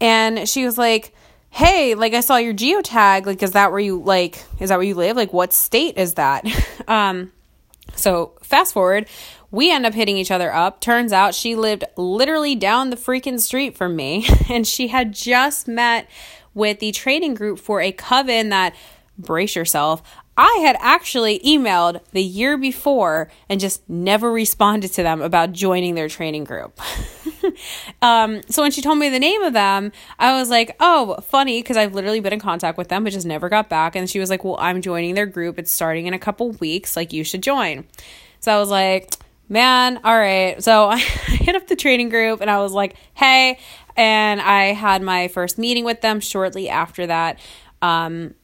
and 0.00 0.48
she 0.48 0.64
was 0.64 0.78
like, 0.78 1.14
"Hey, 1.52 1.94
like 1.94 2.14
I 2.14 2.20
saw 2.20 2.36
your 2.36 2.54
geotag. 2.54 3.26
Like, 3.26 3.42
is 3.42 3.52
that 3.52 3.70
where 3.70 3.80
you 3.80 4.00
like? 4.00 4.44
Is 4.58 4.70
that 4.70 4.76
where 4.76 4.86
you 4.86 4.94
live? 4.94 5.16
Like, 5.16 5.32
what 5.32 5.52
state 5.52 5.96
is 5.96 6.14
that?" 6.14 6.44
um, 6.88 7.30
so 7.94 8.32
fast 8.42 8.72
forward, 8.72 9.06
we 9.50 9.70
end 9.70 9.86
up 9.86 9.94
hitting 9.94 10.16
each 10.16 10.30
other 10.30 10.52
up. 10.52 10.80
Turns 10.80 11.12
out 11.12 11.34
she 11.34 11.54
lived 11.54 11.84
literally 11.96 12.54
down 12.54 12.90
the 12.90 12.96
freaking 12.96 13.38
street 13.38 13.76
from 13.76 13.94
me, 13.94 14.26
and 14.50 14.66
she 14.66 14.88
had 14.88 15.12
just 15.12 15.68
met 15.68 16.08
with 16.54 16.80
the 16.80 16.92
training 16.92 17.34
group 17.34 17.58
for 17.58 17.80
a 17.80 17.92
coven 17.92 18.48
that, 18.48 18.74
brace 19.18 19.54
yourself, 19.54 20.02
I 20.36 20.60
had 20.62 20.76
actually 20.80 21.40
emailed 21.40 22.00
the 22.12 22.22
year 22.22 22.56
before 22.56 23.30
and 23.48 23.60
just 23.60 23.88
never 23.88 24.32
responded 24.32 24.92
to 24.94 25.02
them 25.02 25.20
about 25.20 25.52
joining 25.52 25.94
their 25.94 26.08
training 26.08 26.44
group. 26.44 26.80
um, 28.02 28.40
so 28.48 28.62
when 28.62 28.70
she 28.70 28.82
told 28.82 28.98
me 28.98 29.08
the 29.08 29.18
name 29.18 29.42
of 29.42 29.52
them, 29.52 29.92
I 30.18 30.38
was 30.38 30.50
like, 30.50 30.76
oh, 30.80 31.16
funny, 31.22 31.62
because 31.62 31.76
I've 31.76 31.94
literally 31.94 32.20
been 32.20 32.32
in 32.32 32.40
contact 32.40 32.78
with 32.78 32.88
them, 32.88 33.04
but 33.04 33.12
just 33.12 33.26
never 33.26 33.48
got 33.48 33.68
back. 33.68 33.96
And 33.96 34.08
she 34.08 34.18
was 34.18 34.30
like, 34.30 34.44
well, 34.44 34.56
I'm 34.58 34.80
joining 34.80 35.14
their 35.14 35.26
group. 35.26 35.58
It's 35.58 35.70
starting 35.70 36.06
in 36.06 36.14
a 36.14 36.18
couple 36.18 36.52
weeks. 36.52 36.96
Like, 36.96 37.12
you 37.12 37.24
should 37.24 37.42
join. 37.42 37.84
So 38.40 38.54
I 38.54 38.58
was 38.58 38.70
like, 38.70 39.14
man, 39.48 40.00
all 40.04 40.18
right. 40.18 40.62
So 40.62 40.84
I 40.88 40.98
hit 40.98 41.54
up 41.54 41.66
the 41.66 41.76
training 41.76 42.08
group 42.08 42.40
and 42.40 42.50
I 42.50 42.60
was 42.60 42.72
like, 42.72 42.96
hey, 43.14 43.58
and 43.96 44.40
I 44.40 44.72
had 44.72 45.02
my 45.02 45.28
first 45.28 45.58
meeting 45.58 45.84
with 45.84 46.00
them 46.00 46.20
shortly 46.20 46.68
after 46.68 47.06
that. 47.06 47.38
Um, 47.80 48.34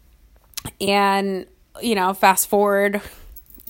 and, 0.81 1.47
you 1.81 1.95
know, 1.95 2.12
fast 2.12 2.49
forward 2.49 3.00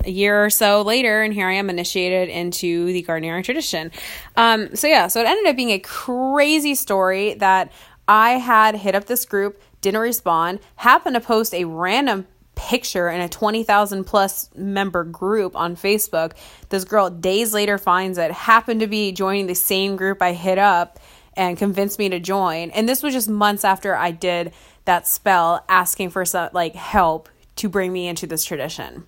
a 0.04 0.10
year 0.10 0.44
or 0.44 0.50
so 0.50 0.82
later, 0.82 1.22
and 1.22 1.32
here 1.32 1.46
I 1.48 1.54
am 1.54 1.70
initiated 1.70 2.28
into 2.28 2.92
the 2.92 3.02
Gardnerian 3.02 3.44
tradition. 3.44 3.90
Um, 4.36 4.74
so, 4.74 4.86
yeah, 4.86 5.06
so 5.08 5.20
it 5.20 5.26
ended 5.26 5.46
up 5.46 5.56
being 5.56 5.70
a 5.70 5.78
crazy 5.78 6.74
story 6.74 7.34
that 7.34 7.72
I 8.06 8.32
had 8.32 8.76
hit 8.76 8.94
up 8.94 9.06
this 9.06 9.24
group, 9.24 9.60
didn't 9.80 10.00
respond, 10.00 10.60
happened 10.76 11.14
to 11.14 11.20
post 11.20 11.52
a 11.54 11.64
random 11.64 12.26
picture 12.54 13.08
in 13.08 13.20
a 13.20 13.28
20,000 13.28 14.04
plus 14.04 14.50
member 14.56 15.04
group 15.04 15.54
on 15.54 15.76
Facebook. 15.76 16.32
This 16.70 16.84
girl 16.84 17.08
days 17.08 17.54
later 17.54 17.78
finds 17.78 18.18
it, 18.18 18.32
happened 18.32 18.80
to 18.80 18.88
be 18.88 19.12
joining 19.12 19.46
the 19.46 19.54
same 19.54 19.94
group 19.94 20.20
I 20.20 20.32
hit 20.32 20.58
up 20.58 20.98
and 21.34 21.56
convinced 21.56 22.00
me 22.00 22.08
to 22.08 22.18
join. 22.18 22.70
And 22.70 22.88
this 22.88 23.02
was 23.02 23.14
just 23.14 23.28
months 23.28 23.64
after 23.64 23.94
I 23.94 24.10
did 24.10 24.52
that 24.86 25.06
spell 25.06 25.64
asking 25.68 26.10
for 26.10 26.24
some 26.24 26.50
like 26.52 26.74
help 26.74 27.28
to 27.56 27.68
bring 27.68 27.92
me 27.92 28.08
into 28.08 28.26
this 28.26 28.44
tradition. 28.44 29.06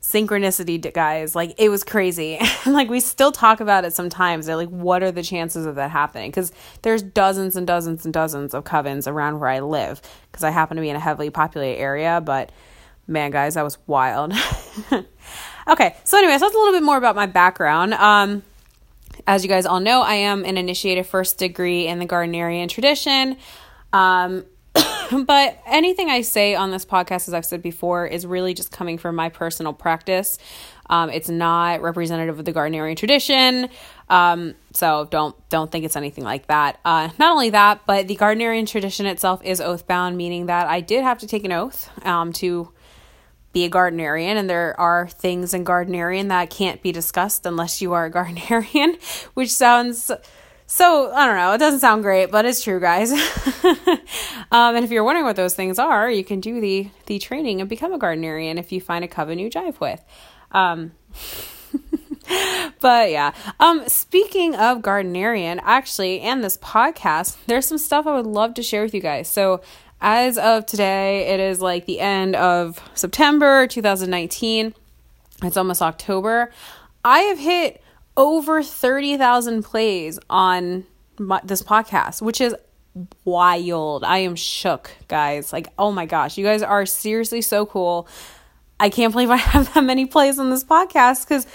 Synchronicity, 0.00 0.92
guys, 0.94 1.34
like 1.34 1.54
it 1.58 1.68
was 1.70 1.82
crazy. 1.82 2.38
like 2.66 2.88
we 2.88 3.00
still 3.00 3.32
talk 3.32 3.60
about 3.60 3.84
it 3.84 3.92
sometimes. 3.92 4.46
They're 4.46 4.56
like, 4.56 4.68
what 4.68 5.02
are 5.02 5.10
the 5.10 5.22
chances 5.22 5.66
of 5.66 5.74
that 5.74 5.90
happening? 5.90 6.30
Because 6.30 6.52
there's 6.82 7.02
dozens 7.02 7.56
and 7.56 7.66
dozens 7.66 8.04
and 8.04 8.14
dozens 8.14 8.54
of 8.54 8.64
covens 8.64 9.06
around 9.06 9.40
where 9.40 9.50
I 9.50 9.60
live. 9.60 10.00
Because 10.30 10.44
I 10.44 10.50
happen 10.50 10.76
to 10.76 10.80
be 10.80 10.88
in 10.88 10.96
a 10.96 11.00
heavily 11.00 11.30
populated 11.30 11.80
area, 11.80 12.20
but 12.20 12.52
man, 13.08 13.30
guys, 13.32 13.54
that 13.54 13.64
was 13.64 13.78
wild. 13.86 14.32
okay, 15.68 15.96
so 16.04 16.18
anyway, 16.18 16.34
so 16.34 16.44
that's 16.44 16.54
a 16.54 16.58
little 16.58 16.74
bit 16.74 16.84
more 16.84 16.96
about 16.96 17.16
my 17.16 17.26
background. 17.26 17.94
Um, 17.94 18.42
as 19.26 19.42
you 19.42 19.48
guys 19.48 19.66
all 19.66 19.80
know, 19.80 20.02
I 20.02 20.14
am 20.14 20.44
an 20.44 20.56
initiated 20.56 21.06
first 21.06 21.38
degree 21.38 21.86
in 21.86 21.98
the 21.98 22.06
Gardnerian 22.06 22.68
tradition. 22.68 23.36
Um, 23.92 24.44
but 25.26 25.58
anything 25.66 26.10
I 26.10 26.22
say 26.22 26.54
on 26.54 26.70
this 26.70 26.84
podcast, 26.84 27.28
as 27.28 27.34
I've 27.34 27.44
said 27.44 27.62
before, 27.62 28.06
is 28.06 28.26
really 28.26 28.54
just 28.54 28.70
coming 28.70 28.98
from 28.98 29.14
my 29.14 29.28
personal 29.28 29.72
practice. 29.72 30.38
Um, 30.90 31.10
it's 31.10 31.28
not 31.28 31.82
representative 31.82 32.38
of 32.38 32.44
the 32.44 32.52
Gardnerian 32.52 32.96
tradition, 32.96 33.68
um, 34.08 34.54
so 34.72 35.06
don't 35.10 35.36
don't 35.50 35.70
think 35.70 35.84
it's 35.84 35.96
anything 35.96 36.24
like 36.24 36.46
that. 36.46 36.78
Uh, 36.84 37.10
not 37.18 37.32
only 37.32 37.50
that, 37.50 37.82
but 37.86 38.08
the 38.08 38.16
Gardnerian 38.16 38.66
tradition 38.66 39.04
itself 39.04 39.42
is 39.44 39.60
oath 39.60 39.86
bound, 39.86 40.16
meaning 40.16 40.46
that 40.46 40.66
I 40.66 40.80
did 40.80 41.02
have 41.02 41.18
to 41.18 41.26
take 41.26 41.44
an 41.44 41.52
oath 41.52 41.90
um, 42.06 42.32
to 42.34 42.72
be 43.52 43.64
a 43.64 43.70
Gardnerian, 43.70 44.36
and 44.36 44.48
there 44.48 44.78
are 44.80 45.08
things 45.08 45.52
in 45.52 45.64
Gardnerian 45.64 46.28
that 46.28 46.48
can't 46.48 46.82
be 46.82 46.92
discussed 46.92 47.44
unless 47.44 47.82
you 47.82 47.92
are 47.92 48.06
a 48.06 48.10
Gardnerian, 48.10 49.02
which 49.34 49.52
sounds 49.52 50.10
so 50.70 51.10
I 51.12 51.26
don't 51.26 51.36
know. 51.36 51.52
It 51.54 51.58
doesn't 51.58 51.80
sound 51.80 52.02
great, 52.02 52.30
but 52.30 52.44
it's 52.44 52.62
true, 52.62 52.78
guys. 52.78 53.10
um, 53.64 54.76
and 54.76 54.84
if 54.84 54.90
you're 54.90 55.02
wondering 55.02 55.24
what 55.24 55.34
those 55.34 55.54
things 55.54 55.78
are, 55.78 56.10
you 56.10 56.22
can 56.22 56.40
do 56.40 56.60
the 56.60 56.90
the 57.06 57.18
training 57.18 57.62
and 57.62 57.70
become 57.70 57.94
a 57.94 57.98
Gardnerian 57.98 58.58
if 58.58 58.70
you 58.70 58.78
find 58.78 59.02
a 59.02 59.08
coven 59.08 59.38
you 59.38 59.48
jive 59.48 59.80
with. 59.80 60.04
Um, 60.52 60.92
but 62.80 63.10
yeah. 63.10 63.32
Um, 63.58 63.88
speaking 63.88 64.54
of 64.54 64.82
Gardnerian, 64.82 65.58
actually, 65.62 66.20
and 66.20 66.44
this 66.44 66.58
podcast, 66.58 67.38
there's 67.46 67.64
some 67.64 67.78
stuff 67.78 68.06
I 68.06 68.14
would 68.14 68.26
love 68.26 68.52
to 68.54 68.62
share 68.62 68.82
with 68.82 68.92
you 68.92 69.00
guys. 69.00 69.26
So 69.26 69.62
as 70.02 70.36
of 70.36 70.66
today, 70.66 71.28
it 71.28 71.40
is 71.40 71.62
like 71.62 71.86
the 71.86 71.98
end 71.98 72.36
of 72.36 72.78
September 72.94 73.66
2019. 73.66 74.74
It's 75.42 75.56
almost 75.56 75.80
October. 75.80 76.52
I 77.02 77.20
have 77.20 77.38
hit 77.38 77.80
over 78.18 78.64
30,000 78.64 79.62
plays 79.62 80.18
on 80.28 80.84
my, 81.18 81.40
this 81.44 81.62
podcast, 81.62 82.20
which 82.20 82.40
is 82.40 82.54
wild. 83.24 84.02
I 84.02 84.18
am 84.18 84.34
shook, 84.34 84.90
guys. 85.06 85.52
Like, 85.52 85.68
oh 85.78 85.92
my 85.92 86.04
gosh, 86.04 86.36
you 86.36 86.44
guys 86.44 86.60
are 86.62 86.84
seriously 86.84 87.40
so 87.40 87.64
cool. 87.64 88.08
I 88.80 88.90
can't 88.90 89.12
believe 89.12 89.30
I 89.30 89.36
have 89.54 89.72
that 89.72 89.84
many 89.84 90.04
plays 90.04 90.40
on 90.40 90.50
this 90.50 90.64
podcast 90.64 91.26
because, 91.26 91.46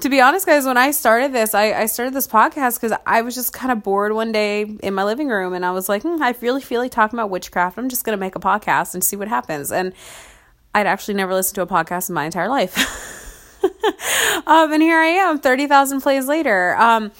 to 0.00 0.08
be 0.08 0.20
honest, 0.22 0.46
guys, 0.46 0.64
when 0.64 0.78
I 0.78 0.90
started 0.90 1.34
this, 1.34 1.54
I, 1.54 1.72
I 1.72 1.86
started 1.86 2.14
this 2.14 2.26
podcast 2.26 2.80
because 2.80 2.96
I 3.06 3.20
was 3.20 3.34
just 3.34 3.52
kind 3.52 3.70
of 3.70 3.82
bored 3.82 4.14
one 4.14 4.32
day 4.32 4.62
in 4.62 4.94
my 4.94 5.04
living 5.04 5.28
room 5.28 5.52
and 5.52 5.66
I 5.66 5.70
was 5.70 5.86
like, 5.86 6.02
hmm, 6.02 6.22
I 6.22 6.34
really 6.40 6.62
feel 6.62 6.80
like 6.80 6.92
talking 6.92 7.18
about 7.18 7.28
witchcraft. 7.28 7.76
I'm 7.76 7.90
just 7.90 8.04
going 8.04 8.16
to 8.16 8.20
make 8.20 8.36
a 8.36 8.40
podcast 8.40 8.94
and 8.94 9.04
see 9.04 9.16
what 9.16 9.28
happens. 9.28 9.70
And 9.70 9.92
I'd 10.74 10.86
actually 10.86 11.14
never 11.14 11.34
listened 11.34 11.56
to 11.56 11.62
a 11.62 11.66
podcast 11.66 12.08
in 12.08 12.14
my 12.14 12.24
entire 12.24 12.48
life. 12.48 13.22
um, 14.46 14.72
and 14.72 14.82
here 14.82 14.98
I 14.98 15.06
am, 15.06 15.38
thirty 15.38 15.66
thousand 15.66 16.00
plays 16.00 16.26
later. 16.26 16.76
Um, 16.76 17.12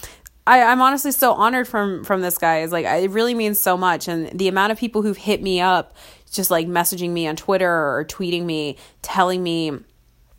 I, 0.47 0.63
I'm 0.63 0.81
honestly 0.81 1.13
so 1.13 1.33
honored 1.33 1.67
from 1.67 2.05
from 2.05 2.21
this 2.21 2.39
guy. 2.39 2.59
It's 2.59 2.73
like 2.73 2.87
it 2.87 3.11
really 3.11 3.35
means 3.35 3.59
so 3.59 3.77
much, 3.77 4.09
and 4.09 4.37
the 4.39 4.49
amount 4.49 4.73
of 4.73 4.79
people 4.79 5.03
who've 5.03 5.17
hit 5.17 5.43
me 5.43 5.61
up, 5.61 5.97
just 6.31 6.51
like 6.51 6.67
messaging 6.67 7.11
me 7.11 7.27
on 7.27 7.37
Twitter 7.37 7.71
or 7.71 8.05
tweeting 8.09 8.45
me, 8.45 8.77
telling 9.03 9.43
me 9.43 9.73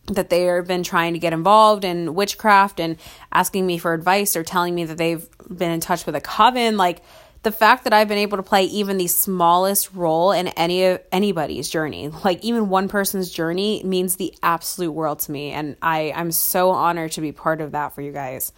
that 0.08 0.30
they 0.30 0.44
have 0.44 0.68
been 0.68 0.84
trying 0.84 1.14
to 1.14 1.20
get 1.20 1.34
involved 1.34 1.84
in 1.84 2.16
witchcraft 2.16 2.80
and 2.80 2.98
asking 3.34 3.66
me 3.68 3.78
for 3.78 3.94
advice 3.94 4.36
or 4.36 4.44
telling 4.44 4.74
me 4.74 4.86
that 4.86 4.98
they've 4.98 5.28
been 5.54 5.72
in 5.72 5.82
touch 5.82 6.06
with 6.06 6.16
a 6.16 6.22
coven, 6.22 6.78
like 6.78 7.02
the 7.48 7.52
fact 7.54 7.86
that 7.86 7.94
I've 7.94 8.10
been 8.10 8.18
able 8.18 8.36
to 8.36 8.44
play 8.44 8.66
even 8.66 8.98
the 8.98 9.08
smallest 9.08 9.94
role 9.94 10.34
in 10.34 10.50
any 10.50 10.84
of 10.84 11.02
anybody's 11.14 11.70
journey, 11.70 12.10
like 12.10 12.44
even 12.44 12.68
one 12.68 12.90
person's 12.90 13.32
journey, 13.32 13.82
means 13.86 14.18
the 14.18 14.34
absolute 14.44 14.92
world 14.92 15.20
to 15.20 15.32
me, 15.32 15.52
and 15.52 15.78
I 15.82 16.12
I'm 16.14 16.34
so 16.34 16.72
honored 16.72 17.14
to 17.14 17.22
be 17.22 17.32
part 17.32 17.62
of 17.62 17.72
that 17.72 17.96
for 17.96 18.02
you 18.02 18.12
guys. 18.12 18.52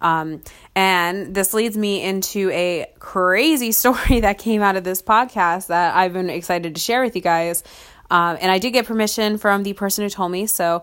Um, 0.00 0.42
and 0.74 1.34
this 1.34 1.54
leads 1.54 1.78
me 1.78 2.02
into 2.02 2.50
a 2.50 2.92
crazy 2.98 3.72
story 3.80 4.20
that 4.20 4.36
came 4.36 4.60
out 4.60 4.76
of 4.76 4.84
this 4.84 5.00
podcast 5.00 5.68
that 5.68 5.96
I've 5.96 6.12
been 6.12 6.28
excited 6.28 6.74
to 6.74 6.80
share 6.80 7.02
with 7.02 7.16
you 7.16 7.22
guys. 7.22 7.64
Um, 8.10 8.36
and 8.38 8.52
I 8.52 8.58
did 8.58 8.72
get 8.72 8.84
permission 8.84 9.38
from 9.38 9.62
the 9.62 9.72
person 9.72 10.04
who 10.04 10.10
told 10.10 10.30
me, 10.30 10.46
so 10.46 10.82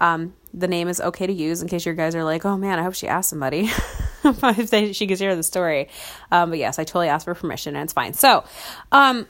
um, 0.00 0.34
the 0.54 0.68
name 0.68 0.88
is 0.88 1.00
okay 1.00 1.26
to 1.26 1.32
use 1.32 1.62
in 1.62 1.68
case 1.68 1.86
your 1.86 1.94
guys 1.94 2.14
are 2.14 2.24
like, 2.24 2.44
oh 2.44 2.56
man, 2.56 2.78
I 2.78 2.82
hope 2.82 2.94
she 2.94 3.08
asked 3.08 3.30
somebody 3.30 3.70
if 4.24 4.70
they, 4.70 4.92
she 4.92 5.06
could 5.06 5.18
share 5.18 5.34
the 5.34 5.42
story. 5.42 5.88
Um, 6.30 6.50
but 6.50 6.58
yes, 6.58 6.78
I 6.78 6.84
totally 6.84 7.08
asked 7.08 7.24
for 7.24 7.34
permission 7.34 7.74
and 7.76 7.84
it's 7.84 7.92
fine. 7.92 8.12
So, 8.12 8.44
um, 8.90 9.26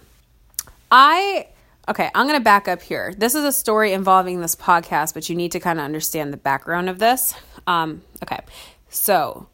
I 0.90 1.46
okay, 1.88 2.10
I'm 2.14 2.26
going 2.26 2.38
to 2.38 2.44
back 2.44 2.68
up 2.68 2.82
here. 2.82 3.14
This 3.16 3.34
is 3.34 3.44
a 3.44 3.52
story 3.52 3.92
involving 3.92 4.40
this 4.40 4.54
podcast, 4.54 5.14
but 5.14 5.28
you 5.28 5.34
need 5.34 5.52
to 5.52 5.60
kind 5.60 5.78
of 5.78 5.84
understand 5.84 6.32
the 6.32 6.36
background 6.36 6.88
of 6.88 6.98
this. 6.98 7.34
Um, 7.66 8.02
okay, 8.22 8.40
so 8.88 9.48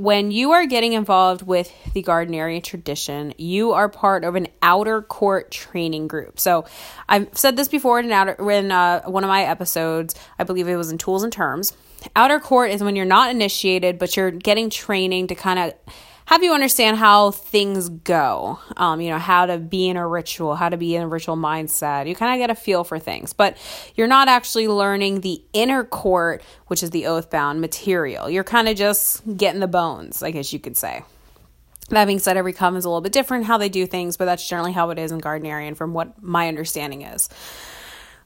when 0.00 0.30
you 0.30 0.52
are 0.52 0.64
getting 0.64 0.94
involved 0.94 1.42
with 1.42 1.70
the 1.92 2.02
Gardnerian 2.02 2.64
tradition, 2.64 3.34
you 3.36 3.72
are 3.72 3.90
part 3.90 4.24
of 4.24 4.34
an 4.34 4.48
outer 4.62 5.02
court 5.02 5.50
training 5.50 6.08
group. 6.08 6.40
So 6.40 6.64
I've 7.06 7.28
said 7.36 7.56
this 7.56 7.68
before 7.68 8.00
in, 8.00 8.10
outer, 8.10 8.50
in 8.50 8.72
uh, 8.72 9.02
one 9.02 9.24
of 9.24 9.28
my 9.28 9.42
episodes. 9.42 10.14
I 10.38 10.44
believe 10.44 10.68
it 10.68 10.76
was 10.76 10.90
in 10.90 10.96
Tools 10.96 11.22
and 11.22 11.30
Terms. 11.30 11.74
Outer 12.16 12.40
court 12.40 12.70
is 12.70 12.82
when 12.82 12.96
you're 12.96 13.04
not 13.04 13.30
initiated, 13.30 13.98
but 13.98 14.16
you're 14.16 14.30
getting 14.30 14.70
training 14.70 15.26
to 15.26 15.34
kind 15.34 15.58
of 15.58 15.74
have 16.30 16.44
you 16.44 16.52
understand 16.54 16.96
how 16.96 17.32
things 17.32 17.88
go. 17.88 18.60
Um, 18.76 19.00
you 19.00 19.10
know, 19.10 19.18
how 19.18 19.46
to 19.46 19.58
be 19.58 19.88
in 19.88 19.96
a 19.96 20.06
ritual, 20.06 20.54
how 20.54 20.68
to 20.68 20.76
be 20.76 20.94
in 20.94 21.02
a 21.02 21.08
ritual 21.08 21.36
mindset. 21.36 22.06
You 22.06 22.14
kind 22.14 22.32
of 22.32 22.38
get 22.38 22.50
a 22.50 22.54
feel 22.54 22.84
for 22.84 23.00
things, 23.00 23.32
but 23.32 23.56
you're 23.96 24.06
not 24.06 24.28
actually 24.28 24.68
learning 24.68 25.22
the 25.22 25.42
inner 25.52 25.82
court, 25.82 26.40
which 26.68 26.84
is 26.84 26.90
the 26.90 27.06
oath 27.06 27.30
bound 27.30 27.60
material. 27.60 28.30
You're 28.30 28.44
kind 28.44 28.68
of 28.68 28.76
just 28.76 29.36
getting 29.36 29.58
the 29.58 29.66
bones, 29.66 30.22
I 30.22 30.30
guess 30.30 30.52
you 30.52 30.60
could 30.60 30.76
say. 30.76 31.02
That 31.88 32.04
being 32.04 32.20
said, 32.20 32.36
every 32.36 32.52
coven 32.52 32.78
is 32.78 32.84
a 32.84 32.88
little 32.88 33.00
bit 33.00 33.10
different 33.10 33.46
how 33.46 33.58
they 33.58 33.68
do 33.68 33.84
things, 33.84 34.16
but 34.16 34.26
that's 34.26 34.48
generally 34.48 34.70
how 34.70 34.90
it 34.90 35.00
is 35.00 35.10
in 35.10 35.20
Gardnerian 35.20 35.76
from 35.76 35.94
what 35.94 36.22
my 36.22 36.46
understanding 36.46 37.02
is. 37.02 37.28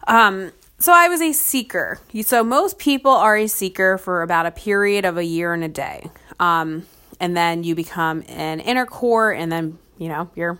Um, 0.07 0.53
so 0.79 0.93
I 0.93 1.09
was 1.09 1.23
a 1.23 1.33
seeker. 1.33 1.99
So 2.27 2.45
most 2.45 2.79
people 2.79 3.13
are 3.13 3.39
a 3.39 3.47
seeker 3.47 3.97
for 3.97 4.21
about 4.21 4.45
a 4.45 4.51
period 4.51 5.07
of 5.07 5.17
a 5.17 5.25
year 5.25 5.55
and 5.55 5.65
a 5.65 5.69
day. 5.69 6.11
Um, 6.39 6.85
and 7.25 7.35
then 7.35 7.65
you 7.65 7.75
become 7.75 8.23
an 8.29 8.61
inner 8.61 8.85
court, 8.85 9.39
and 9.39 9.51
then 9.51 9.79
you 9.97 10.09
know 10.09 10.29
you're 10.35 10.59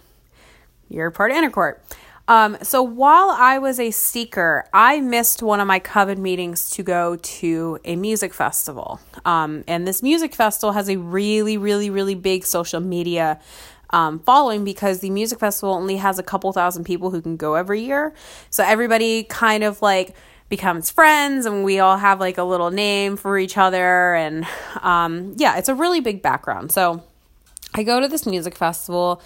you're 0.89 1.11
part 1.11 1.31
of 1.31 1.37
inner 1.37 1.51
court. 1.51 1.85
Um, 2.27 2.57
so 2.63 2.83
while 2.83 3.29
I 3.29 3.59
was 3.59 3.79
a 3.79 3.91
seeker, 3.91 4.65
I 4.73 5.03
missed 5.03 5.43
one 5.43 5.61
of 5.61 5.67
my 5.67 5.79
coven 5.79 6.23
meetings 6.23 6.71
to 6.71 6.83
go 6.83 7.17
to 7.17 7.79
a 7.85 7.97
music 7.97 8.33
festival. 8.33 8.99
Um, 9.27 9.63
and 9.69 9.87
this 9.87 10.03
music 10.03 10.35
festival 10.35 10.73
has 10.73 10.89
a 10.89 10.97
really, 10.97 11.59
really, 11.59 11.91
really 11.91 12.15
big 12.15 12.47
social 12.47 12.81
media 12.81 13.39
um, 13.91 14.21
following 14.21 14.65
because 14.65 15.01
the 15.01 15.11
music 15.11 15.39
festival 15.39 15.75
only 15.75 15.97
has 15.97 16.19
a 16.19 16.23
couple 16.23 16.51
thousand 16.55 16.85
people 16.85 17.11
who 17.11 17.21
can 17.21 17.37
go 17.37 17.57
every 17.57 17.83
year. 17.83 18.15
So 18.49 18.65
everybody 18.65 19.25
kind 19.25 19.63
of 19.63 19.83
like 19.83 20.15
becomes 20.55 20.89
friends 20.89 21.47
and 21.47 21.65
we 21.65 21.81
all 21.81 21.97
have 21.97 22.21
like 22.21 22.39
a 22.39 22.45
little 22.45 22.71
name 22.71 23.17
for 23.17 23.37
each 23.37 23.57
other 23.59 24.15
and 24.15 24.47
um, 24.83 25.35
yeah 25.37 25.59
it's 25.59 25.69
a 25.69 25.75
really 25.75 25.99
big 26.01 26.23
background. 26.23 26.71
So 26.71 27.03
i 27.75 27.83
go 27.83 27.99
to 28.01 28.07
this 28.07 28.25
music 28.25 28.55
festival 28.55 29.21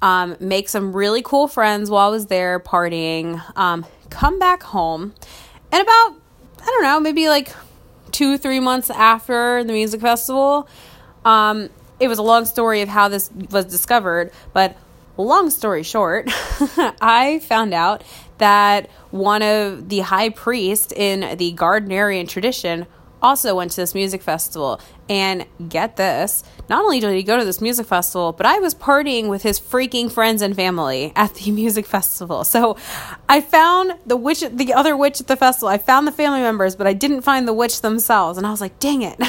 um, 0.00 0.36
make 0.40 0.70
some 0.70 0.96
really 0.96 1.20
cool 1.20 1.48
friends 1.48 1.90
while 1.90 2.08
i 2.08 2.10
was 2.10 2.26
there 2.26 2.58
partying 2.58 3.42
um, 3.56 3.84
come 4.08 4.38
back 4.38 4.62
home 4.62 5.12
and 5.70 5.82
about 5.82 6.14
i 6.62 6.64
don't 6.64 6.82
know 6.82 6.98
maybe 6.98 7.28
like 7.28 7.54
two 8.10 8.38
three 8.38 8.58
months 8.60 8.88
after 8.88 9.62
the 9.64 9.74
music 9.74 10.00
festival 10.00 10.66
um, 11.26 11.68
it 11.98 12.08
was 12.08 12.18
a 12.18 12.22
long 12.22 12.46
story 12.46 12.80
of 12.80 12.88
how 12.88 13.08
this 13.08 13.30
was 13.50 13.66
discovered 13.66 14.32
but 14.54 14.78
long 15.18 15.50
story 15.50 15.82
short 15.82 16.24
i 17.02 17.38
found 17.42 17.74
out 17.74 18.02
that 18.40 18.90
one 19.10 19.42
of 19.42 19.88
the 19.88 20.00
high 20.00 20.30
priests 20.30 20.92
in 20.94 21.38
the 21.38 21.54
Gardnerian 21.54 22.28
tradition 22.28 22.86
also 23.22 23.54
went 23.54 23.70
to 23.72 23.76
this 23.76 23.94
music 23.94 24.22
festival. 24.22 24.80
And 25.08 25.46
get 25.68 25.96
this, 25.96 26.44
not 26.68 26.84
only 26.84 27.00
did 27.00 27.12
he 27.12 27.24
go 27.24 27.36
to 27.36 27.44
this 27.44 27.60
music 27.60 27.86
festival, 27.86 28.32
but 28.32 28.46
I 28.46 28.60
was 28.60 28.76
partying 28.76 29.28
with 29.28 29.42
his 29.42 29.58
freaking 29.58 30.10
friends 30.10 30.40
and 30.40 30.54
family 30.54 31.12
at 31.16 31.34
the 31.34 31.50
music 31.50 31.84
festival. 31.84 32.44
So 32.44 32.76
I 33.28 33.40
found 33.40 33.94
the 34.06 34.16
witch, 34.16 34.44
the 34.48 34.72
other 34.72 34.96
witch 34.96 35.20
at 35.20 35.26
the 35.26 35.36
festival. 35.36 35.68
I 35.68 35.78
found 35.78 36.06
the 36.06 36.12
family 36.12 36.40
members, 36.40 36.76
but 36.76 36.86
I 36.86 36.92
didn't 36.92 37.22
find 37.22 37.48
the 37.48 37.52
witch 37.52 37.80
themselves. 37.80 38.38
And 38.38 38.46
I 38.46 38.50
was 38.50 38.60
like, 38.60 38.78
dang 38.78 39.02
it. 39.02 39.20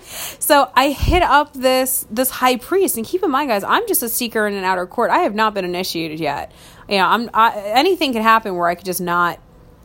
so 0.38 0.70
I 0.74 0.90
hit 0.90 1.22
up 1.22 1.52
this 1.52 2.06
this 2.10 2.30
high 2.30 2.56
priest. 2.56 2.96
And 2.96 3.04
keep 3.04 3.22
in 3.22 3.30
mind, 3.30 3.50
guys, 3.50 3.62
I'm 3.62 3.86
just 3.86 4.02
a 4.02 4.08
seeker 4.08 4.46
in 4.46 4.54
an 4.54 4.64
outer 4.64 4.86
court. 4.86 5.10
I 5.10 5.18
have 5.18 5.34
not 5.34 5.52
been 5.52 5.66
initiated 5.66 6.18
yet. 6.18 6.50
You 6.90 6.98
know, 6.98 7.06
I'm 7.06 7.30
I, 7.32 7.56
anything 7.56 8.12
could 8.12 8.22
happen 8.22 8.56
where 8.56 8.68
I 8.68 8.74
could 8.74 8.84
just 8.84 9.00
not 9.00 9.38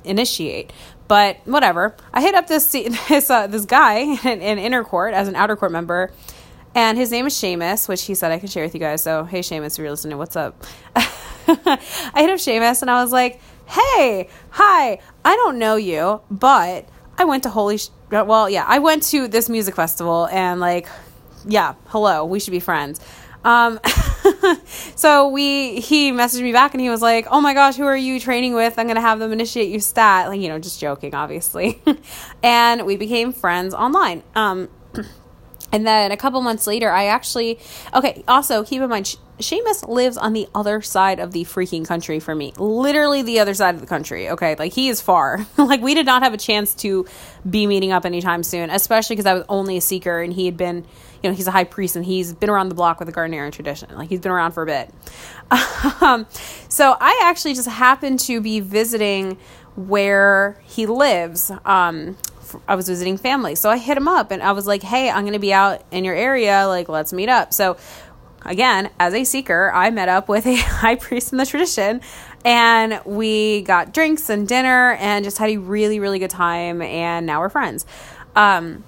initiate. 0.03 0.73
But 1.07 1.37
whatever. 1.45 1.95
I 2.13 2.21
hit 2.21 2.33
up 2.35 2.47
this 2.47 2.71
this 3.09 3.29
uh, 3.29 3.47
this 3.47 3.65
guy 3.65 3.99
in, 3.99 4.41
in 4.41 4.57
inner 4.57 4.83
court 4.83 5.13
as 5.13 5.27
an 5.27 5.35
outer 5.35 5.55
court 5.55 5.71
member, 5.71 6.11
and 6.73 6.97
his 6.97 7.11
name 7.11 7.27
is 7.27 7.33
Seamus, 7.33 7.87
which 7.87 8.03
he 8.03 8.15
said 8.15 8.31
I 8.31 8.39
could 8.39 8.49
share 8.49 8.63
with 8.63 8.73
you 8.73 8.79
guys. 8.79 9.03
So 9.03 9.23
hey, 9.23 9.39
Seamus, 9.39 9.73
if 9.73 9.77
you're 9.77 9.91
listening, 9.91 10.17
what's 10.17 10.35
up? 10.35 10.63
I 10.95 11.01
hit 12.15 12.29
up 12.29 12.39
Seamus 12.39 12.81
and 12.81 12.89
I 12.89 13.03
was 13.03 13.11
like, 13.11 13.39
hey, 13.67 14.27
hi, 14.49 14.99
I 15.23 15.35
don't 15.35 15.59
know 15.59 15.75
you, 15.75 16.21
but 16.31 16.89
I 17.17 17.25
went 17.25 17.43
to 17.43 17.49
Holy. 17.49 17.77
Sh- 17.77 17.89
well, 18.09 18.49
yeah, 18.49 18.65
I 18.67 18.79
went 18.79 19.03
to 19.03 19.27
this 19.27 19.47
music 19.47 19.75
festival 19.75 20.27
and 20.31 20.59
like 20.59 20.87
yeah, 21.47 21.75
hello, 21.87 22.25
we 22.25 22.39
should 22.39 22.51
be 22.51 22.59
friends. 22.59 22.99
Um, 23.43 23.79
so 24.95 25.29
we 25.29 25.79
he 25.79 26.11
messaged 26.11 26.41
me 26.41 26.51
back 26.51 26.73
and 26.73 26.81
he 26.81 26.89
was 26.89 27.01
like, 27.01 27.27
"Oh 27.29 27.41
my 27.41 27.53
gosh, 27.53 27.75
who 27.75 27.85
are 27.85 27.97
you 27.97 28.19
training 28.19 28.53
with? 28.53 28.77
I'm 28.77 28.87
gonna 28.87 29.01
have 29.01 29.19
them 29.19 29.31
initiate 29.31 29.69
you 29.69 29.79
stat." 29.79 30.27
Like 30.27 30.39
you 30.39 30.49
know, 30.49 30.59
just 30.59 30.79
joking, 30.79 31.15
obviously. 31.15 31.81
and 32.43 32.85
we 32.85 32.95
became 32.97 33.31
friends 33.33 33.73
online. 33.73 34.23
Um, 34.35 34.69
and 35.71 35.85
then 35.85 36.11
a 36.11 36.17
couple 36.17 36.41
months 36.41 36.67
later, 36.67 36.91
I 36.91 37.05
actually 37.05 37.59
okay. 37.93 38.23
Also, 38.27 38.63
keep 38.63 38.81
in 38.81 38.89
mind, 38.89 39.15
Seamus 39.39 39.87
lives 39.87 40.15
on 40.17 40.33
the 40.33 40.47
other 40.55 40.81
side 40.81 41.19
of 41.19 41.31
the 41.31 41.43
freaking 41.43 41.85
country 41.85 42.19
for 42.19 42.33
me. 42.33 42.53
Literally 42.57 43.21
the 43.21 43.39
other 43.39 43.53
side 43.53 43.75
of 43.75 43.81
the 43.81 43.87
country. 43.87 44.29
Okay. 44.29 44.55
Like 44.55 44.73
he 44.73 44.87
is 44.87 45.01
far. 45.01 45.45
like 45.57 45.81
we 45.81 45.93
did 45.93 46.05
not 46.05 46.23
have 46.23 46.33
a 46.33 46.37
chance 46.37 46.73
to 46.75 47.05
be 47.49 47.67
meeting 47.67 47.91
up 47.91 48.05
anytime 48.05 48.43
soon, 48.43 48.69
especially 48.69 49.15
because 49.15 49.25
I 49.25 49.33
was 49.33 49.43
only 49.49 49.77
a 49.77 49.81
seeker 49.81 50.21
and 50.21 50.31
he 50.31 50.45
had 50.45 50.55
been, 50.55 50.85
you 51.25 51.31
know, 51.31 51.35
he's 51.35 51.47
a 51.47 51.51
high 51.51 51.63
priest 51.63 51.95
and 51.95 52.05
he's 52.05 52.33
been 52.33 52.51
around 52.51 52.69
the 52.69 52.75
block 52.75 52.99
with 52.99 53.07
the 53.07 53.11
Gardnerian 53.11 53.51
tradition. 53.51 53.89
Like 53.95 54.09
he's 54.09 54.19
been 54.19 54.31
around 54.31 54.51
for 54.51 54.61
a 54.61 54.65
bit. 54.67 54.93
um, 56.01 56.27
so 56.69 56.95
I 56.99 57.21
actually 57.23 57.55
just 57.55 57.67
happened 57.67 58.19
to 58.21 58.41
be 58.41 58.59
visiting 58.59 59.39
where 59.75 60.61
he 60.65 60.85
lives. 60.85 61.51
Um, 61.65 62.15
I 62.67 62.75
was 62.75 62.87
visiting 62.87 63.17
family. 63.17 63.55
So 63.55 63.71
I 63.71 63.79
hit 63.79 63.97
him 63.97 64.07
up 64.07 64.29
and 64.29 64.43
I 64.43 64.51
was 64.51 64.67
like, 64.67 64.83
hey, 64.83 65.09
I'm 65.09 65.23
going 65.23 65.33
to 65.33 65.39
be 65.39 65.51
out 65.51 65.83
in 65.89 66.05
your 66.05 66.13
area. 66.13 66.67
Like, 66.67 66.89
let's 66.89 67.11
meet 67.11 67.27
up. 67.27 67.53
So 67.53 67.77
again, 68.43 68.91
as 68.99 69.15
a 69.15 69.23
seeker, 69.23 69.71
I 69.73 69.89
met 69.89 70.09
up 70.09 70.29
with 70.29 70.45
a 70.45 70.55
high 70.55 70.95
priest 70.95 71.31
in 71.31 71.39
the 71.39 71.45
tradition 71.47 72.01
and 72.45 73.01
we 73.03 73.63
got 73.63 73.95
drinks 73.95 74.29
and 74.29 74.47
dinner 74.47 74.91
and 74.99 75.25
just 75.25 75.39
had 75.39 75.49
a 75.49 75.57
really, 75.57 75.99
really 75.99 76.19
good 76.19 76.29
time. 76.29 76.83
And 76.83 77.25
now 77.25 77.39
we're 77.39 77.49
friends. 77.49 77.87
Um, 78.35 78.83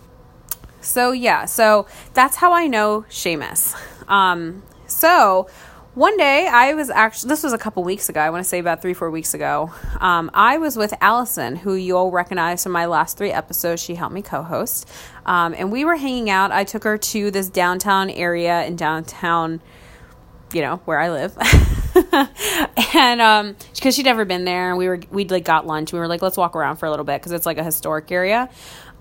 so 0.88 1.12
yeah, 1.12 1.46
so 1.46 1.86
that's 2.14 2.38
how 2.38 2.54
I 2.54 2.68
know 2.68 3.06
Seamus. 3.10 3.76
Um, 4.08 4.64
so 4.88 5.50
one 5.96 6.16
day 6.16 6.48
I 6.48 6.74
was 6.76 6.90
actually, 6.90 7.30
this 7.30 7.44
was 7.44 7.54
a 7.54 7.58
couple 7.58 7.84
weeks 7.84 8.08
ago, 8.08 8.22
I 8.22 8.30
want 8.30 8.44
to 8.44 8.48
say 8.48 8.60
about 8.60 8.82
three, 8.82 8.94
four 8.94 9.12
weeks 9.12 9.34
ago. 9.34 9.72
Um, 10.00 10.32
I 10.34 10.60
was 10.60 10.78
with 10.78 10.94
Allison, 11.02 11.58
who 11.58 11.74
you'll 11.74 12.12
recognize 12.12 12.64
from 12.64 12.72
my 12.72 12.86
last 12.86 13.18
three 13.18 13.32
episodes. 13.32 13.82
She 13.84 13.96
helped 13.96 14.14
me 14.14 14.22
co 14.22 14.44
host. 14.44 14.90
Um, 15.26 15.54
and 15.58 15.72
we 15.72 15.84
were 15.84 15.98
hanging 15.98 16.30
out. 16.30 16.52
I 16.52 16.64
took 16.64 16.84
her 16.86 16.98
to 16.98 17.32
this 17.32 17.50
downtown 17.50 18.10
area 18.10 18.64
in 18.66 18.76
downtown, 18.78 19.60
you 20.54 20.62
know, 20.62 20.78
where 20.86 21.00
I 21.00 21.10
live. 21.10 21.38
and 22.94 23.22
um 23.22 23.56
because 23.74 23.96
she'd 23.96 24.06
never 24.06 24.24
been 24.24 24.46
there 24.46 24.70
and 24.70 24.78
we 24.78 24.88
were 24.88 25.00
we'd 25.10 25.32
like 25.32 25.44
got 25.44 25.66
lunch 25.66 25.92
we 25.92 25.98
were 25.98 26.08
like 26.08 26.22
let's 26.22 26.38
walk 26.38 26.56
around 26.56 26.76
for 26.76 26.86
a 26.86 26.92
little 26.92 27.06
bit 27.06 27.20
because 27.20 27.32
it's 27.32 27.46
like 27.46 27.58
a 27.58 27.64
historic 27.64 28.12
area 28.12 28.50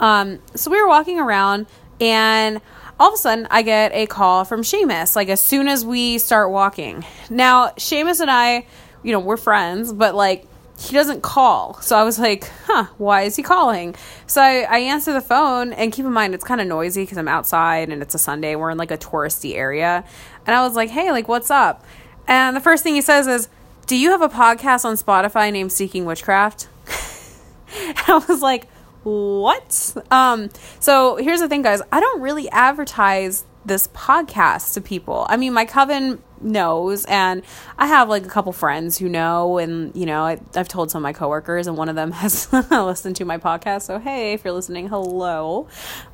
um 0.00 0.38
so 0.54 0.70
we 0.70 0.80
were 0.80 0.88
walking 0.88 1.18
around 1.18 1.66
and 2.00 2.60
all 2.98 3.08
of 3.08 3.14
a 3.14 3.18
sudden 3.18 3.46
I 3.50 3.62
get 3.62 3.92
a 3.92 4.06
call 4.06 4.44
from 4.44 4.62
Seamus, 4.62 5.16
like 5.16 5.28
as 5.28 5.40
soon 5.40 5.68
as 5.68 5.84
we 5.84 6.18
start 6.18 6.50
walking. 6.50 7.04
Now, 7.28 7.68
Seamus 7.70 8.20
and 8.20 8.30
I, 8.30 8.66
you 9.02 9.12
know, 9.12 9.20
we're 9.20 9.36
friends, 9.36 9.92
but 9.92 10.14
like 10.14 10.46
he 10.78 10.92
doesn't 10.92 11.22
call. 11.22 11.80
So 11.80 11.96
I 11.96 12.02
was 12.02 12.18
like, 12.18 12.50
huh, 12.66 12.86
why 12.98 13.22
is 13.22 13.36
he 13.36 13.42
calling? 13.42 13.94
So 14.26 14.42
I, 14.42 14.66
I 14.68 14.78
answer 14.78 15.12
the 15.12 15.20
phone, 15.20 15.72
and 15.72 15.92
keep 15.92 16.04
in 16.04 16.12
mind, 16.12 16.34
it's 16.34 16.44
kind 16.44 16.60
of 16.60 16.66
noisy 16.66 17.02
because 17.02 17.18
I'm 17.18 17.28
outside 17.28 17.88
and 17.88 18.02
it's 18.02 18.14
a 18.14 18.18
Sunday. 18.18 18.56
We're 18.56 18.70
in 18.70 18.78
like 18.78 18.90
a 18.90 18.98
touristy 18.98 19.54
area. 19.56 20.04
And 20.46 20.54
I 20.54 20.66
was 20.66 20.76
like, 20.76 20.90
hey, 20.90 21.10
like, 21.12 21.28
what's 21.28 21.50
up? 21.50 21.84
And 22.28 22.54
the 22.56 22.60
first 22.60 22.82
thing 22.82 22.94
he 22.94 23.00
says 23.00 23.26
is, 23.26 23.48
do 23.86 23.96
you 23.96 24.10
have 24.10 24.20
a 24.20 24.28
podcast 24.28 24.84
on 24.84 24.96
Spotify 24.96 25.52
named 25.52 25.72
Seeking 25.72 26.04
Witchcraft? 26.04 26.68
and 27.80 27.98
I 28.06 28.24
was 28.28 28.42
like, 28.42 28.66
what? 29.06 29.94
Um, 30.10 30.50
so 30.80 31.14
here's 31.14 31.38
the 31.38 31.48
thing, 31.48 31.62
guys. 31.62 31.80
I 31.92 32.00
don't 32.00 32.20
really 32.20 32.48
advertise 32.50 33.44
this 33.64 33.86
podcast 33.88 34.74
to 34.74 34.80
people. 34.80 35.26
I 35.28 35.36
mean, 35.36 35.52
my 35.52 35.64
coven 35.64 36.20
knows, 36.40 37.04
and 37.04 37.42
I 37.78 37.86
have 37.86 38.08
like 38.08 38.26
a 38.26 38.28
couple 38.28 38.52
friends 38.52 38.98
who 38.98 39.08
know, 39.08 39.58
and 39.58 39.94
you 39.94 40.06
know, 40.06 40.24
I, 40.24 40.40
have 40.54 40.66
told 40.66 40.90
some 40.90 41.00
of 41.00 41.02
my 41.04 41.12
coworkers, 41.12 41.68
and 41.68 41.76
one 41.76 41.88
of 41.88 41.94
them 41.94 42.10
has 42.22 42.52
listened 42.52 43.14
to 43.16 43.24
my 43.24 43.38
podcast. 43.38 43.82
So 43.82 44.00
hey, 44.00 44.32
if 44.32 44.44
you're 44.44 44.52
listening, 44.52 44.88
hello. 44.88 45.68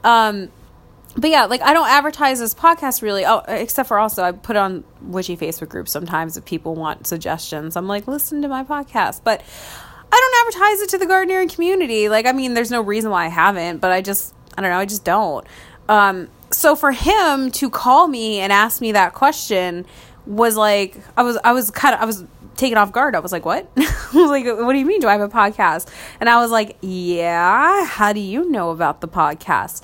Um, 0.05 0.51
but 1.17 1.31
yeah, 1.31 1.47
like 1.47 1.63
I 1.63 1.73
don't 1.73 1.89
advertise 1.89 2.41
this 2.41 2.55
podcast 2.55 3.01
really. 3.01 3.25
Oh, 3.25 3.43
except 3.49 3.89
for 3.89 3.99
also 3.99 4.23
I 4.23 4.33
put 4.33 4.57
on 4.57 4.85
witchy 5.01 5.39
Facebook 5.39 5.71
groups 5.71 5.93
sometimes 5.93 6.37
if 6.37 6.45
people 6.45 6.75
want 6.75 7.07
suggestions. 7.07 7.75
I'm 7.75 7.89
like, 7.89 8.07
listen 8.07 8.43
to 8.43 8.49
my 8.49 8.65
podcast, 8.65 9.23
but 9.25 9.43
I 10.13 10.17
don't 10.17 10.47
advertise 10.47 10.83
it 10.83 10.91
to 10.91 10.99
the 10.99 11.07
Gardnerian 11.07 11.53
community. 11.53 12.09
Like, 12.11 12.27
I 12.27 12.33
mean, 12.33 12.53
there's 12.53 12.71
no 12.71 12.83
reason 12.83 13.11
why 13.11 13.25
I 13.25 13.29
haven't, 13.29 13.79
but 13.79 13.91
I 13.91 14.03
just, 14.03 14.35
I 14.57 14.61
don't 14.61 14.71
know, 14.71 14.79
I 14.79 14.85
just 14.85 15.05
don't. 15.05 15.47
Um, 15.89 16.29
so 16.51 16.77
for 16.77 16.93
him 16.93 17.51
to 17.53 17.71
call 17.71 18.09
me 18.09 18.39
and 18.41 18.53
ask 18.53 18.81
me 18.83 18.93
that 18.93 19.15
question 19.15 19.87
was 20.27 20.57
like, 20.57 20.99
I 21.17 21.23
was, 21.23 21.39
I 21.43 21.53
was 21.53 21.71
kind 21.71 21.95
of, 21.95 22.03
I 22.03 22.05
was 22.05 22.25
taken 22.57 22.77
off 22.77 22.93
guard. 22.93 23.17
I 23.17 23.21
was 23.21 23.33
like, 23.33 23.45
what? 23.45 23.67
I 23.77 24.11
was 24.15 24.31
like, 24.31 24.45
what 24.45 24.73
do 24.73 24.79
you 24.79 24.87
mean? 24.87 25.01
Do 25.01 25.09
I 25.09 25.13
have 25.13 25.21
a 25.23 25.29
podcast? 25.29 25.89
And 26.21 26.29
I 26.29 26.41
was 26.41 26.51
like, 26.51 26.77
yeah. 26.83 27.87
How 27.87 28.13
do 28.13 28.21
you 28.21 28.51
know 28.51 28.71
about 28.71 29.01
the 29.01 29.09
podcast? 29.09 29.83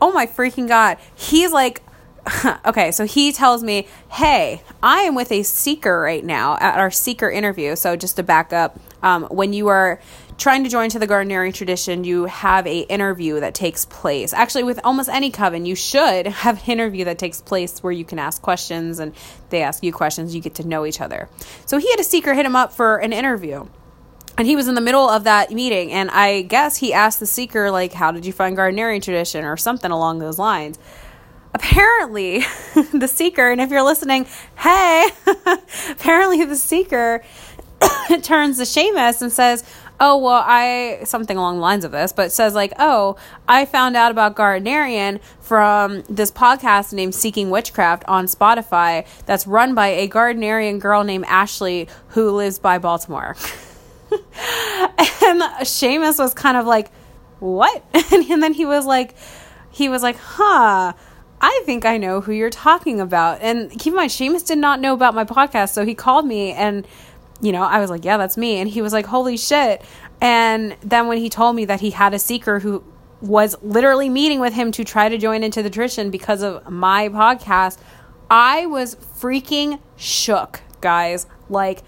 Oh 0.00 0.12
my 0.12 0.26
freaking 0.26 0.68
God. 0.68 0.98
He's 1.14 1.52
like, 1.52 1.82
okay, 2.66 2.92
so 2.92 3.06
he 3.06 3.32
tells 3.32 3.62
me, 3.62 3.88
hey, 4.10 4.62
I 4.82 5.00
am 5.00 5.14
with 5.14 5.32
a 5.32 5.42
seeker 5.42 6.00
right 6.00 6.24
now 6.24 6.56
at 6.58 6.78
our 6.78 6.90
seeker 6.90 7.30
interview. 7.30 7.74
So 7.76 7.96
just 7.96 8.16
to 8.16 8.22
back 8.22 8.52
up, 8.52 8.78
um, 9.02 9.24
when 9.24 9.52
you 9.52 9.68
are 9.68 10.00
trying 10.36 10.64
to 10.64 10.70
join 10.70 10.88
to 10.90 10.98
the 10.98 11.06
Gardnerian 11.06 11.52
tradition, 11.52 12.04
you 12.04 12.26
have 12.26 12.66
a 12.66 12.80
interview 12.80 13.40
that 13.40 13.54
takes 13.54 13.84
place. 13.84 14.32
Actually, 14.32 14.64
with 14.64 14.80
almost 14.84 15.08
any 15.08 15.30
coven, 15.30 15.66
you 15.66 15.74
should 15.74 16.26
have 16.44 16.58
an 16.64 16.70
interview 16.70 17.04
that 17.04 17.18
takes 17.18 17.40
place 17.40 17.82
where 17.82 17.92
you 17.92 18.04
can 18.04 18.18
ask 18.18 18.40
questions 18.40 18.98
and 18.98 19.14
they 19.50 19.62
ask 19.62 19.82
you 19.82 19.92
questions. 19.92 20.34
You 20.34 20.40
get 20.40 20.54
to 20.56 20.66
know 20.66 20.86
each 20.86 21.00
other. 21.00 21.28
So 21.66 21.78
he 21.78 21.90
had 21.90 22.00
a 22.00 22.04
seeker 22.04 22.34
hit 22.34 22.46
him 22.46 22.56
up 22.56 22.72
for 22.72 22.96
an 22.98 23.12
interview. 23.12 23.66
And 24.36 24.46
he 24.46 24.54
was 24.54 24.68
in 24.68 24.76
the 24.76 24.80
middle 24.80 25.08
of 25.08 25.24
that 25.24 25.50
meeting, 25.50 25.90
and 25.90 26.12
I 26.12 26.42
guess 26.42 26.76
he 26.76 26.92
asked 26.92 27.18
the 27.18 27.26
seeker, 27.26 27.72
like, 27.72 27.92
how 27.92 28.12
did 28.12 28.24
you 28.24 28.32
find 28.32 28.56
Gardnerian 28.56 29.02
tradition 29.02 29.44
or 29.44 29.56
something 29.56 29.90
along 29.90 30.20
those 30.20 30.38
lines 30.38 30.78
apparently 31.54 32.44
the 32.92 33.08
seeker 33.08 33.50
and 33.50 33.60
if 33.60 33.70
you're 33.70 33.82
listening 33.82 34.26
hey 34.58 35.08
apparently 35.90 36.44
the 36.44 36.56
seeker 36.56 37.22
turns 38.22 38.58
to 38.58 38.64
Seamus 38.64 39.22
and 39.22 39.32
says, 39.32 39.64
"Oh 40.00 40.16
well, 40.18 40.42
I 40.46 41.00
something 41.04 41.36
along 41.36 41.56
the 41.56 41.62
lines 41.62 41.84
of 41.84 41.92
this, 41.92 42.12
but 42.12 42.32
says 42.32 42.54
like, 42.54 42.72
oh, 42.78 43.16
I 43.46 43.64
found 43.64 43.96
out 43.96 44.10
about 44.10 44.36
Gardnerian 44.36 45.20
from 45.40 46.02
this 46.08 46.30
podcast 46.30 46.92
named 46.92 47.14
Seeking 47.14 47.50
Witchcraft 47.50 48.04
on 48.06 48.26
Spotify 48.26 49.06
that's 49.26 49.46
run 49.46 49.74
by 49.74 49.88
a 49.88 50.08
Gardnerian 50.08 50.80
girl 50.80 51.04
named 51.04 51.24
Ashley 51.26 51.88
who 52.08 52.30
lives 52.30 52.58
by 52.58 52.78
Baltimore." 52.78 53.36
and 54.10 55.42
Seamus 55.62 56.18
was 56.18 56.34
kind 56.34 56.56
of 56.56 56.66
like, 56.66 56.90
"What?" 57.38 57.84
and 58.12 58.42
then 58.42 58.52
he 58.52 58.64
was 58.64 58.86
like, 58.86 59.14
he 59.70 59.88
was 59.88 60.02
like, 60.02 60.16
"Huh." 60.16 60.92
I 61.40 61.62
think 61.64 61.84
I 61.84 61.98
know 61.98 62.20
who 62.20 62.32
you're 62.32 62.50
talking 62.50 63.00
about. 63.00 63.38
And 63.40 63.70
keep 63.70 63.92
in 63.92 63.94
mind, 63.94 64.10
Seamus 64.10 64.44
did 64.44 64.58
not 64.58 64.80
know 64.80 64.92
about 64.92 65.14
my 65.14 65.24
podcast, 65.24 65.68
so 65.68 65.84
he 65.84 65.94
called 65.94 66.26
me 66.26 66.52
and 66.52 66.84
you 67.40 67.52
know, 67.52 67.62
I 67.62 67.80
was 67.80 67.90
like, 67.90 68.04
yeah, 68.04 68.16
that's 68.16 68.36
me. 68.36 68.56
And 68.56 68.68
he 68.68 68.82
was 68.82 68.92
like, 68.92 69.06
holy 69.06 69.36
shit. 69.36 69.82
And 70.20 70.76
then 70.80 71.06
when 71.06 71.18
he 71.18 71.28
told 71.28 71.54
me 71.56 71.64
that 71.66 71.80
he 71.80 71.90
had 71.90 72.14
a 72.14 72.18
seeker 72.18 72.58
who 72.58 72.82
was 73.20 73.56
literally 73.62 74.08
meeting 74.08 74.40
with 74.40 74.54
him 74.54 74.72
to 74.72 74.84
try 74.84 75.08
to 75.08 75.18
join 75.18 75.42
into 75.42 75.62
the 75.62 75.70
tradition 75.70 76.10
because 76.10 76.42
of 76.42 76.68
my 76.68 77.08
podcast, 77.08 77.78
I 78.30 78.66
was 78.66 78.94
freaking 78.96 79.80
shook, 79.96 80.60
guys. 80.80 81.26
Like, 81.48 81.82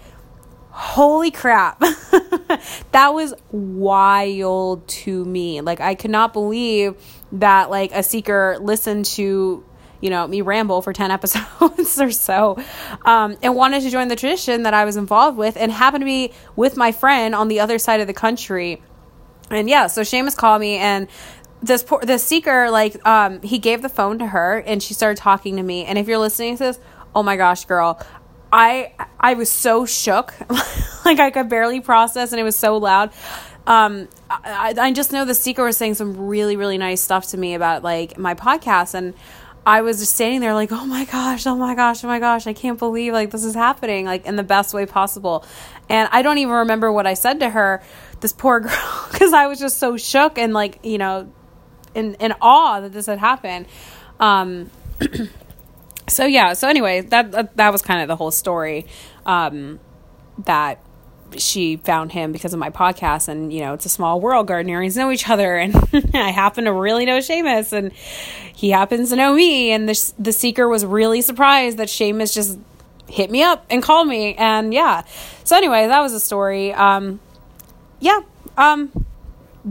holy 0.69 1.31
crap. 1.31 1.79
that 2.91 3.13
was 3.13 3.33
wild 3.51 4.87
to 4.87 5.25
me. 5.25 5.61
Like, 5.61 5.81
I 5.81 5.95
could 5.95 6.11
not 6.11 6.33
believe 6.33 6.95
that, 7.33 7.69
like, 7.69 7.91
a 7.93 8.03
seeker 8.03 8.57
listened 8.59 9.05
to 9.05 9.63
you 10.01 10.09
know, 10.09 10.27
me 10.27 10.41
ramble 10.41 10.81
for 10.81 10.93
10 10.93 11.11
episodes 11.19 11.99
or 11.99 12.11
so, 12.11 12.61
um, 13.05 13.37
and 13.41 13.55
wanted 13.55 13.83
to 13.83 13.89
join 13.89 14.07
the 14.07 14.15
tradition 14.15 14.63
that 14.63 14.73
I 14.73 14.85
was 14.85 14.97
involved 14.97 15.37
with 15.37 15.57
and 15.57 15.71
happened 15.71 16.01
to 16.01 16.05
be 16.05 16.33
with 16.55 16.75
my 16.75 16.91
friend 16.91 17.33
on 17.33 17.47
the 17.47 17.59
other 17.59 17.79
side 17.79 18.01
of 18.01 18.07
the 18.07 18.13
country. 18.13 18.81
And 19.49 19.69
yeah, 19.69 19.87
so 19.87 20.01
Seamus 20.01 20.35
called 20.35 20.61
me 20.61 20.77
and 20.77 21.07
this 21.61 21.83
poor, 21.83 22.01
the 22.01 22.17
seeker, 22.17 22.71
like, 22.71 23.05
um, 23.05 23.41
he 23.41 23.59
gave 23.59 23.81
the 23.81 23.89
phone 23.89 24.19
to 24.19 24.27
her 24.27 24.57
and 24.57 24.81
she 24.81 24.93
started 24.93 25.17
talking 25.17 25.57
to 25.57 25.63
me. 25.63 25.85
And 25.85 25.97
if 25.97 26.07
you're 26.07 26.17
listening 26.17 26.57
to 26.57 26.63
this, 26.63 26.79
oh 27.13 27.21
my 27.21 27.37
gosh, 27.37 27.65
girl, 27.65 28.01
I 28.51 28.93
I 29.19 29.35
was 29.35 29.51
so 29.51 29.85
shook, 29.85 30.33
like 31.05 31.19
I 31.19 31.31
could 31.31 31.49
barely 31.49 31.79
process, 31.79 32.31
and 32.31 32.39
it 32.39 32.43
was 32.43 32.55
so 32.55 32.77
loud. 32.77 33.11
Um, 33.65 34.09
I, 34.29 34.73
I 34.77 34.91
just 34.91 35.13
know 35.13 35.23
the 35.23 35.35
seeker 35.35 35.63
was 35.63 35.77
saying 35.77 35.93
some 35.93 36.17
really 36.27 36.55
really 36.55 36.77
nice 36.77 37.01
stuff 37.01 37.27
to 37.27 37.37
me 37.37 37.53
about 37.53 37.83
like 37.83 38.17
my 38.17 38.33
podcast, 38.33 38.93
and 38.93 39.13
I 39.65 39.81
was 39.81 39.99
just 39.99 40.15
standing 40.15 40.39
there 40.39 40.53
like, 40.55 40.71
oh 40.71 40.85
my 40.85 41.05
gosh, 41.05 41.45
oh 41.45 41.55
my 41.55 41.75
gosh, 41.75 42.03
oh 42.03 42.07
my 42.07 42.19
gosh, 42.19 42.47
I 42.47 42.53
can't 42.53 42.79
believe 42.79 43.13
like 43.13 43.29
this 43.29 43.43
is 43.43 43.53
happening, 43.53 44.05
like 44.05 44.25
in 44.25 44.35
the 44.35 44.43
best 44.43 44.73
way 44.73 44.85
possible. 44.85 45.45
And 45.87 46.09
I 46.11 46.23
don't 46.23 46.39
even 46.39 46.53
remember 46.53 46.91
what 46.91 47.05
I 47.05 47.13
said 47.13 47.39
to 47.41 47.49
her, 47.49 47.83
this 48.21 48.33
poor 48.33 48.59
girl, 48.61 49.07
because 49.11 49.33
I 49.33 49.45
was 49.47 49.59
just 49.59 49.77
so 49.77 49.97
shook 49.97 50.37
and 50.39 50.53
like, 50.53 50.79
you 50.83 50.97
know, 50.97 51.31
in, 51.93 52.15
in 52.15 52.33
awe 52.41 52.81
that 52.81 52.91
this 52.91 53.05
had 53.05 53.19
happened. 53.19 53.67
Um, 54.19 54.71
so 56.07 56.25
yeah, 56.25 56.53
so 56.53 56.67
anyway, 56.67 57.01
that, 57.01 57.31
that, 57.31 57.57
that 57.57 57.71
was 57.71 57.83
kind 57.83 58.01
of 58.01 58.07
the 58.07 58.15
whole 58.15 58.31
story. 58.31 58.87
Um, 59.27 59.79
that 60.45 60.79
she 61.37 61.77
found 61.77 62.11
him 62.11 62.31
because 62.31 62.53
of 62.53 62.59
my 62.59 62.69
podcast 62.69 63.27
and 63.27 63.53
you 63.53 63.61
know 63.61 63.73
it's 63.73 63.85
a 63.85 63.89
small 63.89 64.19
world 64.19 64.47
gardeners 64.47 64.97
know 64.97 65.11
each 65.11 65.29
other 65.29 65.57
and 65.57 65.75
i 66.13 66.29
happen 66.29 66.65
to 66.65 66.73
really 66.73 67.05
know 67.05 67.19
Seamus 67.19 67.71
and 67.73 67.91
he 67.93 68.69
happens 68.69 69.09
to 69.09 69.15
know 69.15 69.33
me 69.33 69.71
and 69.71 69.89
the, 69.89 70.13
the 70.19 70.31
seeker 70.31 70.67
was 70.67 70.85
really 70.85 71.21
surprised 71.21 71.77
that 71.77 71.87
Seamus 71.87 72.33
just 72.33 72.59
hit 73.11 73.29
me 73.29 73.43
up 73.43 73.65
and 73.69 73.83
called 73.83 74.07
me 74.07 74.35
and 74.35 74.73
yeah. 74.73 75.03
So 75.43 75.57
anyway 75.57 75.87
that 75.87 75.99
was 76.01 76.13
a 76.13 76.19
story. 76.19 76.73
Um 76.73 77.19
yeah 77.99 78.21
um 78.57 78.91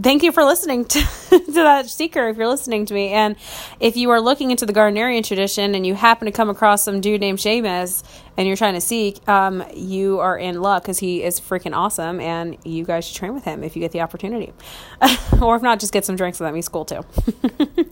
thank 0.03 0.23
you 0.23 0.33
for 0.33 0.45
listening 0.45 0.85
to, 0.85 1.01
to 1.31 1.53
that 1.53 1.89
seeker 1.89 2.29
if 2.29 2.37
you're 2.37 2.49
listening 2.49 2.87
to 2.87 2.95
me. 2.95 3.09
And 3.09 3.37
if 3.79 3.97
you 3.97 4.11
are 4.11 4.21
looking 4.21 4.51
into 4.51 4.67
the 4.67 4.73
Gardnerian 4.73 5.25
tradition 5.25 5.75
and 5.75 5.87
you 5.87 5.95
happen 5.95 6.27
to 6.27 6.33
come 6.33 6.51
across 6.51 6.83
some 6.83 7.01
dude 7.01 7.21
named 7.21 7.39
Seamus 7.39 8.03
and 8.37 8.47
you're 8.47 8.57
trying 8.57 8.75
to 8.75 8.81
seek 8.81 9.27
um, 9.29 9.65
you 9.75 10.21
are 10.21 10.39
in 10.39 10.61
luck 10.61 10.83
because 10.83 10.99
he 10.99 11.23
is 11.23 11.41
freaking 11.41 11.75
awesome 11.75 12.21
and 12.21 12.57
you 12.65 12.85
guys 12.85 13.07
should 13.07 13.17
train 13.17 13.35
with 13.35 13.45
him 13.45 13.63
if 13.63 13.77
you 13.77 13.81
get 13.81 13.93
the 13.93 14.01
opportunity. 14.01 14.53
Or 15.41 15.57
if 15.57 15.63
not 15.63 15.81
just 15.81 15.93
get 15.93 16.05
some 16.05 16.17
drinks 16.17 16.39
with 16.39 16.49
him 16.49 16.55
he's 16.55 16.69
cool 16.69 16.85
too. 16.85 17.05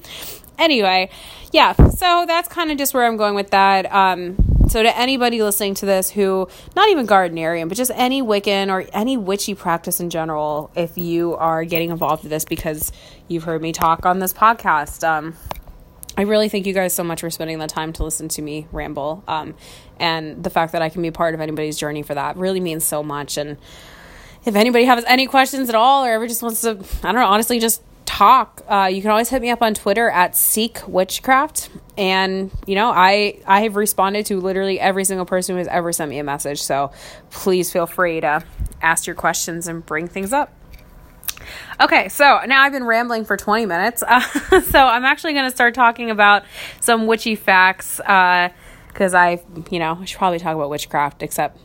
Anyway 0.58 1.08
yeah 1.52 1.72
so 1.72 2.24
that's 2.26 2.48
kind 2.48 2.72
of 2.72 2.76
just 2.76 2.92
where 2.92 3.06
i'm 3.06 3.16
going 3.16 3.36
with 3.36 3.50
that. 3.50 3.90
Um, 3.92 4.36
so, 4.68 4.82
to 4.82 4.98
anybody 4.98 5.42
listening 5.42 5.74
to 5.74 5.86
this 5.86 6.10
who, 6.10 6.48
not 6.76 6.88
even 6.88 7.06
Gardnerian, 7.06 7.68
but 7.68 7.76
just 7.76 7.90
any 7.94 8.22
Wiccan 8.22 8.70
or 8.70 8.86
any 8.92 9.16
witchy 9.16 9.54
practice 9.54 10.00
in 10.00 10.10
general, 10.10 10.70
if 10.74 10.98
you 10.98 11.34
are 11.36 11.64
getting 11.64 11.90
involved 11.90 12.22
with 12.22 12.30
this 12.30 12.44
because 12.44 12.92
you've 13.28 13.44
heard 13.44 13.62
me 13.62 13.72
talk 13.72 14.04
on 14.06 14.18
this 14.18 14.32
podcast, 14.32 15.06
um, 15.06 15.36
I 16.16 16.22
really 16.22 16.48
thank 16.48 16.66
you 16.66 16.74
guys 16.74 16.92
so 16.92 17.04
much 17.04 17.20
for 17.20 17.30
spending 17.30 17.60
the 17.60 17.68
time 17.68 17.92
to 17.94 18.04
listen 18.04 18.28
to 18.30 18.42
me 18.42 18.66
ramble. 18.72 19.22
Um, 19.28 19.54
and 20.00 20.42
the 20.42 20.50
fact 20.50 20.72
that 20.72 20.82
I 20.82 20.88
can 20.88 21.00
be 21.00 21.12
part 21.12 21.34
of 21.34 21.40
anybody's 21.40 21.78
journey 21.78 22.02
for 22.02 22.14
that 22.14 22.36
really 22.36 22.60
means 22.60 22.84
so 22.84 23.04
much. 23.04 23.36
And 23.36 23.56
if 24.44 24.56
anybody 24.56 24.84
has 24.84 25.04
any 25.06 25.26
questions 25.26 25.68
at 25.68 25.74
all 25.76 26.04
or 26.04 26.10
ever 26.10 26.26
just 26.26 26.42
wants 26.42 26.62
to, 26.62 26.70
I 26.70 27.12
don't 27.12 27.14
know, 27.14 27.26
honestly, 27.26 27.60
just 27.60 27.82
talk, 28.18 28.64
uh, 28.68 28.90
you 28.92 29.00
can 29.00 29.12
always 29.12 29.28
hit 29.28 29.40
me 29.40 29.48
up 29.50 29.62
on 29.62 29.74
Twitter 29.74 30.10
at 30.10 30.34
Seek 30.34 30.80
Witchcraft. 30.88 31.70
And 31.96 32.50
you 32.66 32.74
know, 32.74 32.90
I 32.90 33.40
I 33.46 33.60
have 33.62 33.76
responded 33.76 34.26
to 34.26 34.40
literally 34.40 34.80
every 34.80 35.04
single 35.04 35.24
person 35.24 35.54
who 35.54 35.58
has 35.58 35.68
ever 35.68 35.92
sent 35.92 36.10
me 36.10 36.18
a 36.18 36.24
message. 36.24 36.60
So 36.60 36.90
please 37.30 37.72
feel 37.72 37.86
free 37.86 38.20
to 38.20 38.42
ask 38.82 39.06
your 39.06 39.14
questions 39.14 39.68
and 39.68 39.86
bring 39.86 40.08
things 40.08 40.32
up. 40.32 40.52
Okay, 41.80 42.08
so 42.08 42.40
now 42.46 42.62
I've 42.62 42.72
been 42.72 42.84
rambling 42.84 43.24
for 43.24 43.36
20 43.36 43.66
minutes. 43.66 44.02
Uh, 44.50 44.60
so 44.62 44.80
I'm 44.80 45.04
actually 45.04 45.34
going 45.34 45.48
to 45.48 45.54
start 45.54 45.74
talking 45.74 46.10
about 46.10 46.42
some 46.80 47.06
witchy 47.06 47.36
facts 47.36 47.98
because 47.98 49.14
uh, 49.14 49.18
I, 49.18 49.42
you 49.70 49.78
know, 49.78 49.98
I 50.00 50.04
should 50.06 50.18
probably 50.18 50.38
talk 50.38 50.56
about 50.56 50.70
witchcraft, 50.70 51.22
except, 51.22 51.58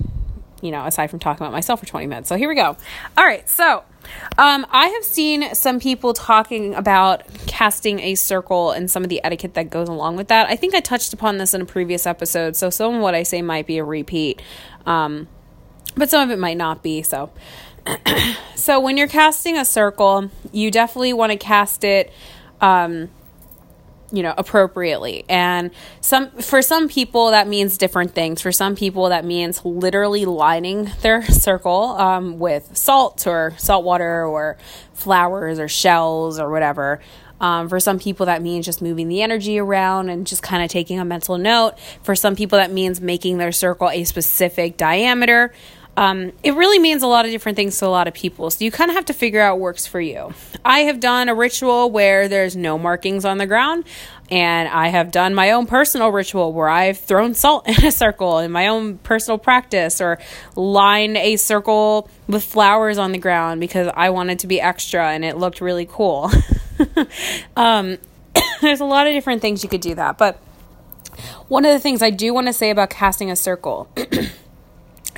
you 0.61 0.69
know, 0.69 0.85
aside 0.85 1.09
from 1.09 1.19
talking 1.19 1.43
about 1.43 1.53
myself 1.53 1.79
for 1.79 1.85
20 1.85 2.07
minutes. 2.07 2.29
So 2.29 2.35
here 2.35 2.49
we 2.49 2.55
go. 2.55 2.77
All 3.17 3.25
right, 3.25 3.49
so 3.49 3.83
um, 4.37 4.65
I 4.71 4.87
have 4.87 5.03
seen 5.03 5.53
some 5.55 5.79
people 5.79 6.13
talking 6.13 6.73
about 6.75 7.23
casting 7.47 7.99
a 7.99 8.15
circle 8.15 8.71
and 8.71 8.89
some 8.89 9.03
of 9.03 9.09
the 9.09 9.23
etiquette 9.23 9.53
that 9.53 9.69
goes 9.69 9.89
along 9.89 10.15
with 10.15 10.27
that. 10.29 10.47
I 10.49 10.55
think 10.55 10.73
I 10.73 10.79
touched 10.79 11.13
upon 11.13 11.37
this 11.37 11.53
in 11.53 11.61
a 11.61 11.65
previous 11.65 12.05
episode, 12.05 12.55
so 12.55 12.69
some 12.69 12.95
of 12.95 13.01
what 13.01 13.15
I 13.15 13.23
say 13.23 13.41
might 13.41 13.67
be 13.67 13.77
a 13.77 13.83
repeat, 13.83 14.41
um, 14.85 15.27
but 15.95 16.09
some 16.09 16.21
of 16.27 16.31
it 16.31 16.39
might 16.39 16.57
not 16.57 16.83
be. 16.83 17.03
So, 17.03 17.31
so 18.55 18.79
when 18.79 18.97
you're 18.97 19.07
casting 19.07 19.57
a 19.57 19.65
circle, 19.65 20.29
you 20.51 20.71
definitely 20.71 21.13
want 21.13 21.31
to 21.31 21.37
cast 21.37 21.83
it. 21.83 22.11
Um, 22.61 23.09
you 24.13 24.21
know 24.21 24.33
appropriately 24.37 25.25
and 25.27 25.71
some 25.99 26.29
for 26.33 26.61
some 26.61 26.87
people 26.87 27.31
that 27.31 27.47
means 27.47 27.77
different 27.77 28.13
things 28.13 28.41
for 28.41 28.51
some 28.51 28.75
people 28.75 29.09
that 29.09 29.25
means 29.25 29.65
literally 29.65 30.23
lining 30.23 30.89
their 31.01 31.23
circle 31.25 31.95
um, 31.97 32.39
with 32.39 32.77
salt 32.77 33.25
or 33.27 33.55
salt 33.57 33.83
water 33.83 34.25
or 34.25 34.55
flowers 34.93 35.57
or 35.59 35.67
shells 35.67 36.39
or 36.39 36.49
whatever 36.49 37.01
um, 37.43 37.67
for 37.67 37.77
some 37.81 37.99
people, 37.99 38.27
that 38.27 38.41
means 38.41 38.65
just 38.65 38.81
moving 38.81 39.09
the 39.09 39.21
energy 39.21 39.59
around 39.59 40.07
and 40.07 40.25
just 40.25 40.41
kind 40.41 40.63
of 40.63 40.69
taking 40.69 40.97
a 40.97 41.03
mental 41.03 41.37
note. 41.37 41.73
For 42.01 42.15
some 42.15 42.37
people, 42.37 42.57
that 42.57 42.71
means 42.71 43.01
making 43.01 43.37
their 43.37 43.51
circle 43.51 43.89
a 43.89 44.05
specific 44.05 44.77
diameter. 44.77 45.51
Um, 45.95 46.31
it 46.41 46.55
really 46.55 46.79
means 46.79 47.03
a 47.03 47.07
lot 47.07 47.25
of 47.25 47.31
different 47.31 47.55
things 47.55 47.77
to 47.77 47.85
a 47.85 47.87
lot 47.87 48.07
of 48.07 48.13
people. 48.13 48.49
So 48.49 48.65
you 48.65 48.71
kind 48.71 48.89
of 48.89 48.95
have 48.95 49.05
to 49.05 49.13
figure 49.13 49.41
out 49.41 49.55
what 49.55 49.61
works 49.61 49.85
for 49.85 50.01
you. 50.01 50.33
I 50.65 50.79
have 50.79 50.99
done 50.99 51.29
a 51.29 51.35
ritual 51.35 51.91
where 51.91 52.27
there's 52.27 52.55
no 52.55 52.79
markings 52.79 53.25
on 53.25 53.37
the 53.37 53.45
ground, 53.45 53.85
and 54.31 54.67
I 54.69 54.87
have 54.87 55.11
done 55.11 55.35
my 55.35 55.51
own 55.51 55.67
personal 55.67 56.09
ritual 56.09 56.51
where 56.51 56.69
I've 56.69 56.97
thrown 56.97 57.35
salt 57.35 57.67
in 57.67 57.85
a 57.85 57.91
circle 57.91 58.39
in 58.39 58.51
my 58.51 58.67
own 58.67 58.97
personal 58.99 59.37
practice 59.37 60.01
or 60.01 60.17
lined 60.55 61.17
a 61.17 61.35
circle 61.35 62.09
with 62.27 62.43
flowers 62.43 62.97
on 62.97 63.11
the 63.11 63.19
ground 63.19 63.59
because 63.61 63.91
I 63.95 64.09
wanted 64.09 64.39
to 64.39 64.47
be 64.47 64.59
extra 64.59 65.09
and 65.09 65.23
it 65.23 65.37
looked 65.37 65.61
really 65.61 65.87
cool. 65.89 66.31
um, 67.55 67.99
there's 68.61 68.79
a 68.79 68.85
lot 68.85 69.05
of 69.05 69.13
different 69.13 69.41
things 69.41 69.63
you 69.63 69.69
could 69.69 69.81
do 69.81 69.93
that, 69.95 70.17
but 70.17 70.37
one 71.47 71.65
of 71.65 71.71
the 71.71 71.79
things 71.79 72.01
I 72.01 72.09
do 72.09 72.33
want 72.33 72.47
to 72.47 72.53
say 72.53 72.71
about 72.71 72.89
casting 72.89 73.29
a 73.29 73.35
circle. 73.35 73.87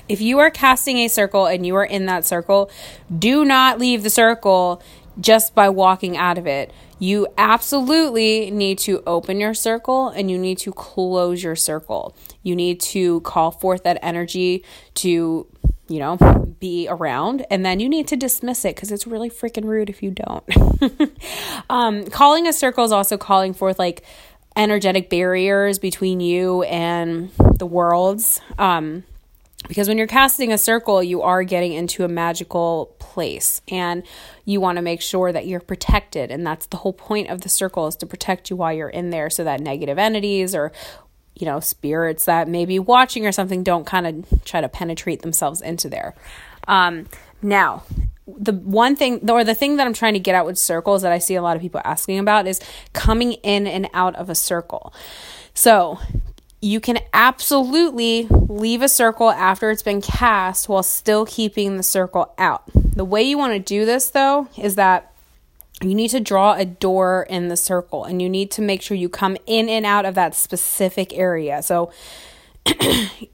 If 0.07 0.21
you 0.21 0.39
are 0.39 0.49
casting 0.49 0.97
a 0.97 1.07
circle 1.07 1.45
and 1.45 1.65
you 1.65 1.75
are 1.75 1.85
in 1.85 2.05
that 2.05 2.25
circle, 2.25 2.69
do 3.17 3.45
not 3.45 3.79
leave 3.79 4.03
the 4.03 4.09
circle 4.09 4.81
just 5.19 5.55
by 5.55 5.69
walking 5.69 6.17
out 6.17 6.37
of 6.37 6.45
it. 6.47 6.71
You 6.99 7.27
absolutely 7.37 8.51
need 8.51 8.79
to 8.79 9.03
open 9.05 9.39
your 9.39 9.53
circle 9.53 10.09
and 10.09 10.31
you 10.31 10.37
need 10.37 10.57
to 10.59 10.71
close 10.71 11.43
your 11.43 11.55
circle. 11.55 12.15
You 12.43 12.55
need 12.55 12.79
to 12.81 13.21
call 13.21 13.51
forth 13.51 13.83
that 13.83 13.99
energy 14.01 14.63
to, 14.95 15.47
you 15.87 15.99
know, 15.99 16.17
be 16.59 16.87
around 16.89 17.45
and 17.49 17.65
then 17.65 17.79
you 17.79 17.89
need 17.89 18.07
to 18.09 18.15
dismiss 18.15 18.65
it 18.65 18.75
because 18.75 18.91
it's 18.91 19.05
really 19.05 19.29
freaking 19.29 19.65
rude 19.65 19.89
if 19.89 20.01
you 20.01 20.11
don't. 20.11 20.43
um, 21.69 22.05
calling 22.05 22.47
a 22.47 22.53
circle 22.53 22.85
is 22.85 22.91
also 22.91 23.17
calling 23.17 23.53
forth 23.53 23.77
like 23.77 24.03
energetic 24.55 25.09
barriers 25.09 25.79
between 25.79 26.21
you 26.21 26.63
and 26.63 27.29
the 27.57 27.65
worlds. 27.65 28.39
Um, 28.57 29.03
because 29.67 29.87
when 29.87 29.97
you're 29.97 30.07
casting 30.07 30.51
a 30.51 30.57
circle, 30.57 31.03
you 31.03 31.21
are 31.21 31.43
getting 31.43 31.73
into 31.73 32.03
a 32.03 32.07
magical 32.07 32.95
place 32.99 33.61
and 33.67 34.03
you 34.45 34.61
want 34.61 34.77
to 34.77 34.81
make 34.81 35.01
sure 35.01 35.31
that 35.31 35.47
you're 35.47 35.59
protected. 35.59 36.31
And 36.31 36.45
that's 36.45 36.67
the 36.67 36.77
whole 36.77 36.93
point 36.93 37.29
of 37.29 37.41
the 37.41 37.49
circle 37.49 37.87
is 37.87 37.95
to 37.97 38.05
protect 38.05 38.49
you 38.49 38.55
while 38.55 38.73
you're 38.73 38.89
in 38.89 39.09
there 39.09 39.29
so 39.29 39.43
that 39.43 39.59
negative 39.59 39.97
entities 39.97 40.53
or 40.53 40.71
you 41.35 41.45
know, 41.45 41.59
spirits 41.59 42.25
that 42.25 42.47
may 42.47 42.65
be 42.65 42.79
watching 42.79 43.27
or 43.27 43.31
something 43.31 43.61
don't 43.61 43.85
kind 43.85 44.07
of 44.07 44.45
try 44.45 44.61
to 44.61 44.69
penetrate 44.69 45.21
themselves 45.21 45.61
into 45.61 45.89
there. 45.89 46.15
Um, 46.67 47.07
now, 47.41 47.83
the 48.25 48.53
one 48.53 48.95
thing 48.95 49.29
or 49.29 49.43
the 49.43 49.53
thing 49.53 49.75
that 49.75 49.85
I'm 49.85 49.93
trying 49.93 50.13
to 50.13 50.19
get 50.19 50.33
at 50.33 50.45
with 50.45 50.57
circles 50.57 51.01
that 51.03 51.11
I 51.11 51.19
see 51.19 51.35
a 51.35 51.41
lot 51.41 51.55
of 51.55 51.61
people 51.61 51.81
asking 51.83 52.19
about 52.19 52.47
is 52.47 52.59
coming 52.93 53.33
in 53.33 53.67
and 53.67 53.89
out 53.93 54.15
of 54.15 54.29
a 54.29 54.35
circle. 54.35 54.93
So, 55.53 55.99
you 56.65 56.79
can 56.79 56.97
absolutely 57.13 58.25
leave 58.27 58.81
a 58.81 58.89
circle 58.89 59.29
after 59.29 59.69
it's 59.69 59.83
been 59.83 60.01
cast 60.01 60.67
while 60.67 60.81
still 60.81 61.23
keeping 61.23 61.77
the 61.77 61.83
circle 61.83 62.33
out. 62.39 62.63
The 62.73 63.05
way 63.05 63.21
you 63.21 63.37
want 63.37 63.53
to 63.53 63.59
do 63.59 63.85
this, 63.85 64.09
though, 64.09 64.47
is 64.57 64.73
that 64.73 65.13
you 65.83 65.93
need 65.93 66.07
to 66.07 66.19
draw 66.19 66.53
a 66.53 66.65
door 66.65 67.27
in 67.29 67.49
the 67.49 67.55
circle 67.57 68.03
and 68.05 68.19
you 68.19 68.27
need 68.27 68.49
to 68.51 68.63
make 68.63 68.81
sure 68.81 68.97
you 68.97 69.09
come 69.09 69.37
in 69.45 69.69
and 69.69 69.85
out 69.85 70.05
of 70.05 70.15
that 70.15 70.33
specific 70.33 71.13
area. 71.13 71.61
So, 71.61 71.91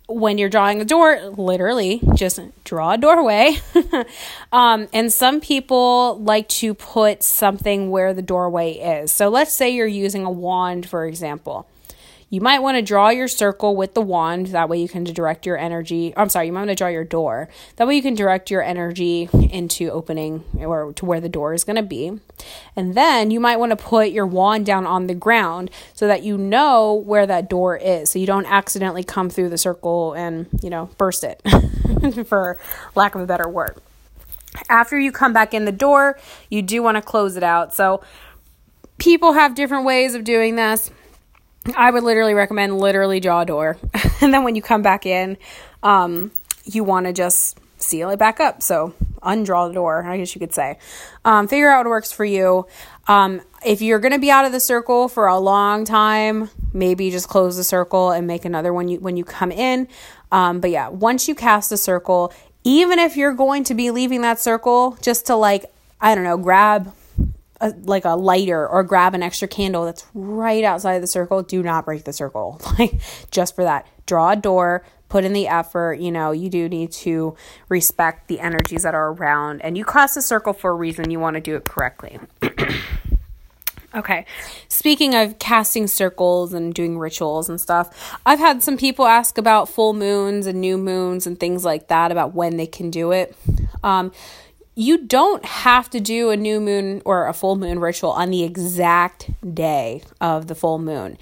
when 0.09 0.37
you're 0.37 0.49
drawing 0.49 0.81
a 0.81 0.85
door, 0.85 1.17
literally 1.29 2.01
just 2.15 2.41
draw 2.65 2.91
a 2.91 2.97
doorway. 2.97 3.55
um, 4.51 4.89
and 4.91 5.13
some 5.13 5.39
people 5.39 6.19
like 6.19 6.49
to 6.49 6.73
put 6.73 7.23
something 7.23 7.91
where 7.91 8.13
the 8.13 8.21
doorway 8.21 8.73
is. 8.73 9.13
So 9.13 9.29
let's 9.29 9.53
say 9.53 9.69
you're 9.69 9.87
using 9.87 10.25
a 10.25 10.31
wand, 10.31 10.89
for 10.89 11.05
example 11.05 11.65
you 12.31 12.39
might 12.39 12.59
want 12.59 12.77
to 12.77 12.81
draw 12.81 13.09
your 13.09 13.27
circle 13.27 13.75
with 13.75 13.93
the 13.93 14.01
wand. 14.01 14.47
That 14.47 14.69
way 14.69 14.81
you 14.81 14.87
can 14.87 15.03
direct 15.03 15.45
your 15.45 15.57
energy. 15.57 16.13
I'm 16.15 16.29
sorry, 16.29 16.47
you 16.47 16.53
might 16.53 16.61
want 16.61 16.69
to 16.69 16.75
draw 16.75 16.87
your 16.87 17.03
door. 17.03 17.49
That 17.75 17.87
way 17.87 17.97
you 17.97 18.01
can 18.01 18.15
direct 18.15 18.49
your 18.49 18.63
energy 18.63 19.27
into 19.33 19.91
opening 19.91 20.45
or 20.57 20.93
to 20.93 21.05
where 21.05 21.19
the 21.19 21.27
door 21.27 21.53
is 21.53 21.65
going 21.65 21.75
to 21.75 21.83
be. 21.83 22.19
And 22.73 22.95
then 22.95 23.31
you 23.31 23.41
might 23.41 23.59
want 23.59 23.71
to 23.71 23.75
put 23.75 24.11
your 24.11 24.25
wand 24.25 24.65
down 24.65 24.87
on 24.87 25.07
the 25.07 25.13
ground 25.13 25.71
so 25.93 26.07
that 26.07 26.23
you 26.23 26.37
know 26.37 26.93
where 26.93 27.27
that 27.27 27.49
door 27.49 27.75
is. 27.75 28.11
So 28.11 28.17
you 28.17 28.25
don't 28.25 28.45
accidentally 28.45 29.03
come 29.03 29.29
through 29.29 29.49
the 29.49 29.57
circle 29.57 30.13
and, 30.13 30.47
you 30.63 30.69
know, 30.69 30.89
burst 30.97 31.25
it, 31.25 31.41
for 32.27 32.57
lack 32.95 33.13
of 33.13 33.19
a 33.19 33.25
better 33.25 33.49
word. 33.49 33.75
After 34.69 34.97
you 34.97 35.11
come 35.11 35.33
back 35.33 35.53
in 35.53 35.65
the 35.65 35.71
door, 35.73 36.17
you 36.49 36.61
do 36.61 36.81
want 36.81 36.95
to 36.95 37.01
close 37.01 37.35
it 37.35 37.43
out. 37.43 37.73
So 37.73 38.01
people 38.99 39.33
have 39.33 39.53
different 39.53 39.83
ways 39.83 40.15
of 40.15 40.23
doing 40.23 40.55
this 40.55 40.91
I 41.75 41.91
would 41.91 42.03
literally 42.03 42.33
recommend 42.33 42.77
literally 42.77 43.19
jaw 43.19 43.43
door. 43.43 43.77
and 44.21 44.33
then 44.33 44.43
when 44.43 44.55
you 44.55 44.61
come 44.61 44.81
back 44.81 45.05
in, 45.05 45.37
um, 45.83 46.31
you 46.65 46.83
want 46.83 47.05
to 47.05 47.13
just 47.13 47.59
seal 47.77 48.09
it 48.09 48.17
back 48.17 48.39
up. 48.39 48.61
So 48.61 48.93
undraw 49.21 49.67
the 49.67 49.75
door, 49.75 50.03
I 50.03 50.17
guess 50.17 50.33
you 50.33 50.39
could 50.39 50.53
say. 50.53 50.77
Um, 51.23 51.47
figure 51.47 51.69
out 51.69 51.85
what 51.85 51.89
works 51.89 52.11
for 52.11 52.25
you. 52.25 52.67
Um, 53.07 53.41
if 53.65 53.81
you're 53.81 53.99
going 53.99 54.13
to 54.13 54.19
be 54.19 54.31
out 54.31 54.45
of 54.45 54.51
the 54.51 54.59
circle 54.59 55.07
for 55.07 55.27
a 55.27 55.37
long 55.37 55.85
time, 55.85 56.49
maybe 56.73 57.11
just 57.11 57.27
close 57.27 57.57
the 57.57 57.63
circle 57.63 58.11
and 58.11 58.25
make 58.25 58.45
another 58.45 58.73
one 58.73 58.87
you, 58.87 58.99
when 58.99 59.17
you 59.17 59.23
come 59.23 59.51
in. 59.51 59.87
Um, 60.31 60.59
but 60.61 60.71
yeah, 60.71 60.87
once 60.87 61.27
you 61.27 61.35
cast 61.35 61.69
the 61.69 61.77
circle, 61.77 62.33
even 62.63 62.99
if 62.99 63.17
you're 63.17 63.33
going 63.33 63.63
to 63.65 63.75
be 63.75 63.91
leaving 63.91 64.21
that 64.21 64.39
circle 64.39 64.97
just 65.01 65.27
to 65.27 65.35
like, 65.35 65.65
I 65.99 66.15
don't 66.15 66.23
know, 66.23 66.37
grab 66.37 66.93
a, 67.61 67.69
like 67.83 68.03
a 68.03 68.15
lighter 68.15 68.67
or 68.67 68.83
grab 68.83 69.13
an 69.13 69.23
extra 69.23 69.47
candle 69.47 69.85
that's 69.85 70.05
right 70.13 70.63
outside 70.63 70.99
the 70.99 71.07
circle, 71.07 71.43
do 71.43 71.63
not 71.63 71.85
break 71.85 72.03
the 72.03 72.13
circle. 72.13 72.59
Like 72.79 72.99
just 73.31 73.53
for 73.55 73.63
that, 73.63 73.85
draw 74.07 74.31
a 74.31 74.35
door, 74.35 74.83
put 75.07 75.23
in 75.23 75.33
the 75.33 75.47
effort. 75.47 75.99
You 75.99 76.11
know, 76.11 76.31
you 76.31 76.49
do 76.49 76.67
need 76.67 76.91
to 76.93 77.35
respect 77.69 78.27
the 78.27 78.39
energies 78.39 78.83
that 78.83 78.95
are 78.95 79.11
around, 79.11 79.61
and 79.61 79.77
you 79.77 79.85
cross 79.85 80.15
the 80.15 80.21
circle 80.21 80.53
for 80.53 80.71
a 80.71 80.73
reason. 80.73 81.11
You 81.11 81.19
want 81.19 81.35
to 81.35 81.41
do 81.41 81.55
it 81.55 81.65
correctly. 81.65 82.17
Okay. 83.93 84.25
Speaking 84.69 85.15
of 85.15 85.37
casting 85.37 85.85
circles 85.85 86.53
and 86.53 86.73
doing 86.73 86.97
rituals 86.97 87.49
and 87.49 87.59
stuff, 87.59 88.17
I've 88.25 88.39
had 88.39 88.63
some 88.63 88.77
people 88.77 89.05
ask 89.05 89.37
about 89.37 89.67
full 89.67 89.91
moons 89.93 90.47
and 90.47 90.61
new 90.61 90.77
moons 90.77 91.27
and 91.27 91.37
things 91.37 91.65
like 91.65 91.89
that 91.89 92.09
about 92.09 92.33
when 92.33 92.55
they 92.55 92.67
can 92.67 92.89
do 92.89 93.11
it. 93.11 93.35
Um, 93.83 94.13
you 94.75 95.05
don't 95.05 95.43
have 95.43 95.89
to 95.89 95.99
do 95.99 96.29
a 96.29 96.37
new 96.37 96.59
moon 96.59 97.01
or 97.05 97.27
a 97.27 97.33
full 97.33 97.55
moon 97.55 97.79
ritual 97.79 98.11
on 98.11 98.29
the 98.29 98.43
exact 98.43 99.29
day 99.53 100.01
of 100.19 100.47
the 100.47 100.55
full 100.55 100.79
moon 100.79 101.17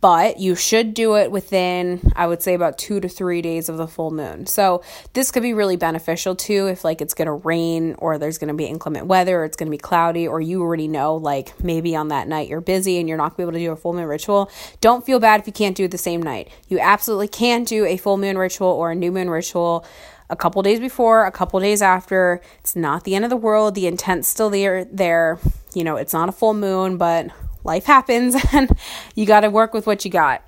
but 0.00 0.38
you 0.38 0.54
should 0.54 0.94
do 0.94 1.16
it 1.16 1.30
within 1.30 2.12
i 2.14 2.26
would 2.26 2.42
say 2.42 2.54
about 2.54 2.78
two 2.78 3.00
to 3.00 3.08
three 3.08 3.42
days 3.42 3.68
of 3.68 3.76
the 3.76 3.86
full 3.86 4.10
moon. 4.10 4.46
So 4.46 4.82
this 5.12 5.30
could 5.30 5.42
be 5.42 5.54
really 5.54 5.76
beneficial 5.76 6.36
too 6.36 6.66
if 6.68 6.84
like 6.84 7.00
it's 7.00 7.14
to 7.26 7.32
rain 7.32 7.94
or 7.98 8.18
there's 8.18 8.38
to 8.48 8.54
be 8.54 8.66
inclement 8.66 9.06
weather 9.06 9.40
or 9.40 9.44
it's 9.44 9.56
to 9.68 9.70
be 9.70 9.78
cloudy 9.78 10.26
or 10.28 10.40
you 10.40 10.62
already 10.62 10.88
know 10.88 11.16
like 11.16 11.62
maybe 11.62 11.96
on 11.96 12.08
that 12.08 12.28
night 12.28 12.48
you're 12.48 12.60
busy 12.60 12.98
and 12.98 13.08
you're 13.08 13.18
not 13.18 13.30
to 13.30 13.36
be 13.36 13.42
able 13.42 13.52
to 13.52 13.58
do 13.58 13.72
a 13.72 13.76
full 13.76 13.92
moon 13.92 14.06
ritual 14.06 14.50
don't 14.80 15.04
feel 15.04 15.18
bad 15.18 15.40
if 15.40 15.46
you 15.46 15.52
can't 15.52 15.76
do 15.76 15.84
it 15.84 15.90
the 15.90 15.98
same 15.98 16.22
night. 16.22 16.48
You 16.68 16.78
absolutely 16.78 17.28
can 17.28 17.64
do 17.64 17.84
a 17.84 17.96
full 17.96 18.18
moon 18.18 18.38
ritual 18.38 18.68
or 18.68 18.92
a 18.92 18.94
new 18.94 19.10
moon 19.10 19.30
ritual 19.30 19.84
a 20.32 20.36
couple 20.36 20.62
days 20.62 20.80
before, 20.80 21.26
a 21.26 21.30
couple 21.30 21.60
days 21.60 21.82
after. 21.82 22.40
It's 22.60 22.74
not 22.74 23.04
the 23.04 23.14
end 23.14 23.24
of 23.24 23.30
the 23.30 23.36
world. 23.36 23.74
The 23.74 23.86
intent's 23.86 24.26
still 24.26 24.48
there. 24.48 24.84
There, 24.86 25.38
you 25.74 25.84
know, 25.84 25.96
it's 25.96 26.14
not 26.14 26.28
a 26.28 26.32
full 26.32 26.54
moon, 26.54 26.96
but 26.96 27.28
life 27.62 27.84
happens, 27.84 28.34
and 28.52 28.70
you 29.14 29.26
got 29.26 29.40
to 29.40 29.50
work 29.50 29.74
with 29.74 29.86
what 29.86 30.04
you 30.04 30.10
got. 30.10 30.42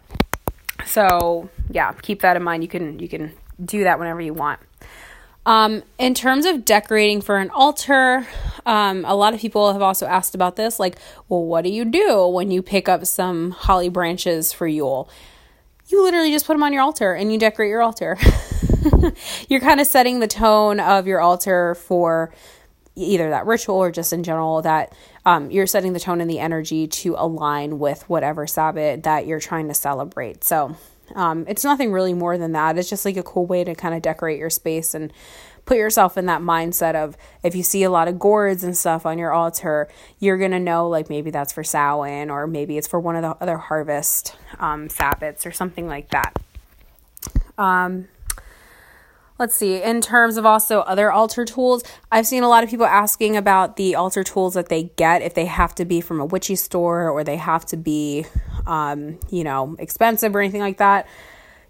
So 0.87 1.51
yeah, 1.71 1.93
keep 1.93 2.23
that 2.23 2.37
in 2.37 2.43
mind. 2.43 2.65
You 2.65 2.69
can 2.69 2.99
you 2.99 3.09
can 3.09 3.33
do 3.63 3.85
that 3.85 3.99
whenever 3.99 4.21
you 4.21 4.33
want. 4.35 4.59
Um, 5.47 5.83
in 5.99 6.15
terms 6.15 6.47
of 6.47 6.65
decorating 6.65 7.21
for 7.21 7.37
an 7.37 7.51
altar, 7.51 8.27
um, 8.65 9.05
a 9.05 9.15
lot 9.15 9.35
of 9.35 9.41
people 9.41 9.75
have 9.75 9.83
also 9.83 10.07
asked 10.07 10.35
about 10.35 10.57
this. 10.57 10.81
Like, 10.81 10.97
well, 11.29 11.45
what 11.45 11.65
do 11.65 11.71
you 11.71 11.85
do 11.85 12.27
when 12.29 12.51
you 12.51 12.63
pick 12.63 12.89
up 12.89 13.05
some 13.05 13.51
holly 13.51 13.91
branches 13.91 14.55
for 14.55 14.67
Yule? 14.67 15.11
You 15.89 16.03
literally 16.03 16.31
just 16.31 16.47
put 16.47 16.55
them 16.55 16.63
on 16.63 16.73
your 16.73 16.81
altar 16.81 17.13
and 17.13 17.31
you 17.31 17.39
decorate 17.39 17.69
your 17.69 17.83
altar. 17.83 18.17
you're 19.49 19.61
kind 19.61 19.81
of 19.81 19.87
setting 19.87 20.21
the 20.21 20.27
tone 20.27 20.81
of 20.81 21.07
your 21.07 21.21
altar 21.21 21.75
for 21.75 22.33
either 22.97 23.31
that 23.31 23.47
ritual 23.47 23.77
or 23.77 23.91
just 23.91 24.13
in 24.13 24.23
general 24.23 24.63
that 24.63 24.95
um, 25.27 25.51
you're 25.51 25.67
setting 25.67 25.93
the 25.93 26.01
tone 26.01 26.21
and 26.21 26.31
the 26.31 26.39
energy 26.39 26.87
to 26.87 27.17
align 27.19 27.79
with 27.79 28.09
whatever 28.09 28.47
Sabbath 28.47 29.03
that 29.03 29.27
you're 29.27 29.41
trying 29.41 29.69
to 29.69 29.75
celebrate. 29.75 30.45
So 30.45 30.77
um, 31.15 31.45
it's 31.49 31.65
nothing 31.65 31.93
really 31.93 32.15
more 32.15 32.39
than 32.39 32.53
that. 32.53 32.79
It's 32.79 32.89
just 32.89 33.05
like 33.05 33.17
a 33.17 33.23
cool 33.23 33.47
way 33.47 33.65
to 33.65 33.75
kind 33.75 33.95
of 33.95 34.03
decorate 34.03 34.39
your 34.39 34.51
space 34.51 34.95
and 34.95 35.13
put 35.65 35.77
yourself 35.77 36.17
in 36.17 36.27
that 36.27 36.41
mindset 36.41 36.95
of 36.95 37.17
if 37.43 37.55
you 37.55 37.63
see 37.63 37.83
a 37.83 37.91
lot 37.91 38.07
of 38.07 38.19
gourds 38.19 38.63
and 38.63 38.77
stuff 38.77 39.07
on 39.07 39.19
your 39.19 39.33
altar, 39.33 39.89
you're 40.19 40.39
gonna 40.39 40.61
know 40.61 40.89
like 40.89 41.09
maybe 41.09 41.31
that's 41.31 41.53
for 41.53 41.65
Samhain 41.65 42.31
or 42.31 42.47
maybe 42.47 42.79
it's 42.79 42.87
for 42.87 43.01
one 43.01 43.17
of 43.17 43.23
the 43.23 43.31
other 43.43 43.57
harvest 43.57 44.37
um, 44.61 44.89
Sabbaths 44.89 45.47
or 45.47 45.53
something 45.53 45.87
like 45.87 46.11
that. 46.11 46.39
Um, 47.57 48.09
let's 49.39 49.55
see 49.55 49.83
in 49.83 50.01
terms 50.01 50.37
of 50.37 50.47
also 50.47 50.81
other 50.81 51.11
altar 51.11 51.45
tools 51.45 51.83
i've 52.13 52.27
seen 52.27 52.43
a 52.43 52.49
lot 52.49 52.63
of 52.63 52.71
people 52.71 52.87
asking 52.87 53.37
about 53.37 53.77
the 53.77 53.95
altar 53.95 54.23
tools 54.23 54.55
that 54.55 54.69
they 54.69 54.85
get 54.97 55.23
if 55.23 55.35
they 55.35 55.47
have 55.47 55.75
to 55.75 55.85
be 55.85 56.01
from 56.01 56.21
a 56.21 56.25
witchy 56.25 56.57
store 56.57 57.11
or 57.11 57.25
they 57.25 57.37
have 57.37 57.67
to 57.67 57.77
be 57.77 58.25
um, 58.67 59.19
you 59.31 59.45
know 59.45 59.77
expensive 59.79 60.35
or 60.35 60.41
anything 60.41 60.61
like 60.61 60.79
that. 60.79 61.07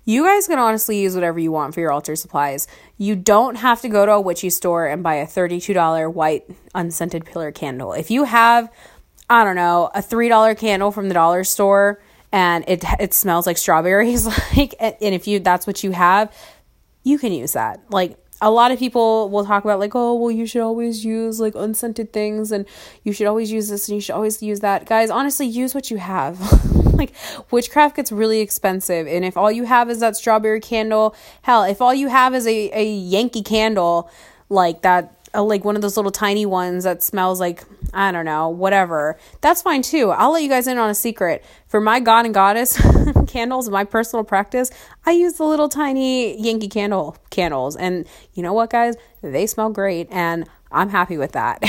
You 0.07 0.25
guys 0.25 0.47
can 0.47 0.59
honestly 0.59 1.01
use 1.01 1.15
whatever 1.15 1.39
you 1.39 1.51
want 1.51 1.73
for 1.73 1.81
your 1.81 1.91
altar 1.91 2.15
supplies. 2.15 2.69
You 2.99 3.17
don't 3.17 3.57
have 3.57 3.81
to 3.81 3.89
go 3.89 4.05
to 4.05 4.13
a 4.13 4.21
witchy 4.21 4.51
store 4.51 4.87
and 4.87 5.03
buy 5.03 5.15
a 5.15 5.27
$32 5.27 6.13
white 6.13 6.45
unscented 6.75 7.25
pillar 7.25 7.51
candle. 7.53 7.93
If 7.93 8.11
you 8.11 8.25
have 8.25 8.71
i 9.31 9.43
don't 9.43 9.57
know 9.57 9.91
a 9.95 10.01
$3 10.01 10.59
candle 10.59 10.93
from 10.93 11.09
the 11.09 11.15
dollar 11.15 11.45
store 11.45 12.03
and 12.31 12.65
it 12.69 12.85
it 13.01 13.15
smells 13.15 13.47
like 13.47 13.57
strawberries 13.57 14.27
like 14.57 14.75
and 14.79 14.97
if 15.01 15.27
you 15.27 15.41
that's 15.41 15.67
what 15.67 15.83
you 15.83 15.93
have 15.93 16.31
you 17.05 17.19
can 17.19 17.33
use 17.33 17.53
that. 17.53 17.81
Like 17.91 18.19
a 18.43 18.51
lot 18.51 18.73
of 18.73 18.79
people 18.79 19.31
will 19.31 19.45
talk 19.45 19.65
about 19.65 19.79
like, 19.79 19.95
oh, 19.95 20.15
well, 20.15 20.31
you 20.31 20.47
should 20.47 20.63
always 20.63 21.05
use 21.05 21.39
like 21.39 21.55
unscented 21.55 22.13
things 22.13 22.51
and 22.51 22.67
you 23.05 23.13
should 23.13 23.27
always 23.27 23.53
use 23.53 23.69
this 23.69 23.89
and 23.89 23.95
you 23.95 24.01
should 24.01 24.15
always 24.15 24.43
use 24.43 24.61
that. 24.61 24.87
Guys, 24.87 25.11
honestly, 25.11 25.47
use 25.47 25.75
what 25.75 25.91
you 25.91 25.99
have. 25.99 26.41
like 26.95 27.13
witchcraft 27.51 27.97
gets 27.97 28.11
really 28.11 28.41
expensive. 28.41 29.07
And 29.07 29.25
if 29.25 29.37
all 29.37 29.53
you 29.53 29.65
have 29.65 29.89
is 29.89 30.01
that 30.01 30.17
strawberry 30.17 30.61
candle, 30.61 31.15
hell, 31.43 31.63
if 31.63 31.81
all 31.81 31.95
you 31.95 32.09
have 32.09 32.35
is 32.35 32.47
a, 32.47 32.71
a 32.73 32.85
Yankee 32.85 33.43
candle, 33.43 34.11
like 34.49 34.83
that 34.83 35.24
a, 35.35 35.43
like 35.43 35.65
one 35.65 35.77
of 35.77 35.83
those 35.83 35.97
little 35.97 36.13
tiny 36.13 36.47
ones 36.47 36.85
that 36.85 37.03
smells 37.03 37.41
like 37.41 37.65
I 37.93 38.11
don't 38.11 38.25
know, 38.25 38.49
whatever. 38.49 39.19
That's 39.41 39.63
fine 39.63 39.83
too. 39.83 40.11
I'll 40.11 40.33
let 40.33 40.43
you 40.43 40.49
guys 40.49 40.67
in 40.67 40.79
on 40.79 40.91
a 40.91 40.95
secret. 40.95 41.45
For 41.69 41.81
my 41.81 42.01
god 42.01 42.25
and 42.25 42.35
goddess 42.35 42.81
candles, 43.29 43.69
my 43.69 43.85
personal 43.85 44.25
practice, 44.25 44.71
I 45.07 45.13
use 45.13 45.35
the 45.35 45.45
little 45.45 45.69
tiny 45.69 46.41
Yankee 46.41 46.69
candle 46.69 47.17
candles, 47.31 47.77
and 47.77 48.07
you 48.33 48.43
know 48.43 48.53
what, 48.53 48.71
guys, 48.71 48.97
they 49.23 49.47
smell 49.47 49.71
great, 49.71 50.09
and 50.11 50.49
I'm 50.73 50.89
happy 50.89 51.17
with 51.17 51.33
that. 51.33 51.63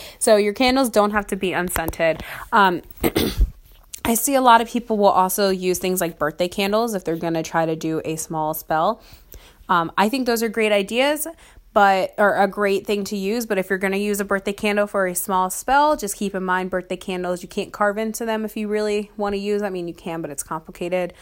so 0.18 0.36
your 0.36 0.54
candles 0.54 0.88
don't 0.88 1.10
have 1.10 1.26
to 1.28 1.36
be 1.36 1.52
unscented. 1.52 2.22
Um, 2.50 2.82
I 4.04 4.14
see 4.14 4.34
a 4.34 4.40
lot 4.40 4.60
of 4.60 4.68
people 4.68 4.96
will 4.96 5.06
also 5.06 5.50
use 5.50 5.78
things 5.78 6.00
like 6.00 6.18
birthday 6.18 6.48
candles 6.48 6.94
if 6.94 7.04
they're 7.04 7.16
going 7.16 7.34
to 7.34 7.42
try 7.42 7.66
to 7.66 7.76
do 7.76 8.02
a 8.04 8.16
small 8.16 8.52
spell. 8.52 9.00
Um, 9.68 9.92
I 9.96 10.08
think 10.08 10.26
those 10.26 10.42
are 10.42 10.48
great 10.48 10.72
ideas, 10.72 11.26
but 11.72 12.14
or 12.18 12.34
a 12.36 12.46
great 12.46 12.86
thing 12.86 13.04
to 13.04 13.16
use 13.16 13.46
but 13.46 13.58
if 13.58 13.70
you're 13.70 13.78
going 13.78 13.92
to 13.92 13.98
use 13.98 14.20
a 14.20 14.24
birthday 14.24 14.52
candle 14.52 14.86
for 14.86 15.06
a 15.06 15.14
small 15.14 15.50
spell 15.50 15.96
just 15.96 16.16
keep 16.16 16.34
in 16.34 16.42
mind 16.42 16.70
birthday 16.70 16.96
candles 16.96 17.42
you 17.42 17.48
can't 17.48 17.72
carve 17.72 17.98
into 17.98 18.24
them 18.24 18.44
if 18.44 18.56
you 18.56 18.68
really 18.68 19.10
want 19.16 19.34
to 19.34 19.38
use 19.38 19.62
i 19.62 19.70
mean 19.70 19.88
you 19.88 19.94
can 19.94 20.20
but 20.22 20.30
it's 20.30 20.42
complicated. 20.42 21.14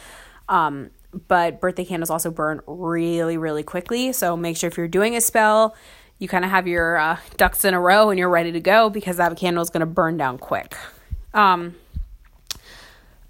Um, 0.48 0.90
but 1.28 1.60
birthday 1.60 1.84
candles 1.84 2.10
also 2.10 2.30
burn 2.30 2.60
really 2.66 3.36
really 3.36 3.62
quickly 3.62 4.12
so 4.12 4.36
make 4.36 4.56
sure 4.56 4.68
if 4.68 4.76
you're 4.76 4.88
doing 4.88 5.16
a 5.16 5.20
spell 5.20 5.76
you 6.18 6.28
kind 6.28 6.44
of 6.44 6.50
have 6.50 6.66
your 6.66 6.98
uh, 6.98 7.18
ducks 7.36 7.64
in 7.64 7.72
a 7.72 7.80
row 7.80 8.10
and 8.10 8.18
you're 8.18 8.28
ready 8.28 8.52
to 8.52 8.60
go 8.60 8.90
because 8.90 9.16
that 9.16 9.36
candle 9.36 9.62
is 9.62 9.70
going 9.70 9.80
to 9.80 9.86
burn 9.86 10.18
down 10.18 10.36
quick. 10.36 10.76
Um, 11.32 11.76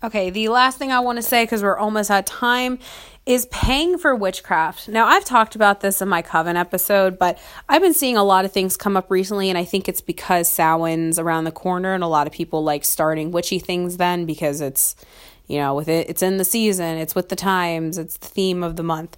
okay 0.03 0.31
the 0.31 0.49
last 0.49 0.79
thing 0.79 0.91
i 0.91 1.01
want 1.01 1.17
to 1.17 1.23
say 1.23 1.45
because 1.45 1.63
we're 1.63 1.77
almost 1.77 2.11
out 2.11 2.21
of 2.21 2.25
time 2.25 2.79
is 3.27 3.47
paying 3.47 3.99
for 3.99 4.15
witchcraft. 4.15 4.89
Now, 4.89 5.07
I've 5.07 5.25
talked 5.25 5.55
about 5.55 5.81
this 5.81 6.01
in 6.01 6.09
my 6.09 6.23
Coven 6.23 6.57
episode, 6.57 7.19
but 7.19 7.39
I've 7.69 7.83
been 7.83 7.95
seeing 7.95 8.17
a 8.17 8.25
lot 8.25 8.45
of 8.45 8.53
things 8.53 8.77
come 8.77 8.97
up 8.97 9.11
recently, 9.11 9.49
and 9.49 9.59
I 9.59 9.65
think 9.65 9.89
it's 9.89 10.01
because 10.01 10.49
Samhain's 10.49 11.19
around 11.19 11.45
the 11.45 11.53
corner, 11.53 11.95
and 11.95 12.03
a 12.03 12.09
lot 12.09 12.27
of 12.27 12.33
people 12.33 12.65
like 12.65 12.85
starting 12.85 13.31
witchy 13.31 13.59
things 13.59 13.99
then 13.99 14.25
because 14.25 14.61
it's, 14.61 14.97
you 15.47 15.59
know, 15.59 15.75
with 15.75 15.89
it, 15.89 16.09
it's 16.09 16.23
in 16.23 16.39
the 16.39 16.45
season, 16.45 16.97
it's 16.97 17.15
with 17.15 17.29
the 17.29 17.37
times, 17.37 17.99
it's 17.99 18.17
the 18.17 18.27
theme 18.27 18.63
of 18.63 18.77
the 18.77 18.83
month. 18.83 19.17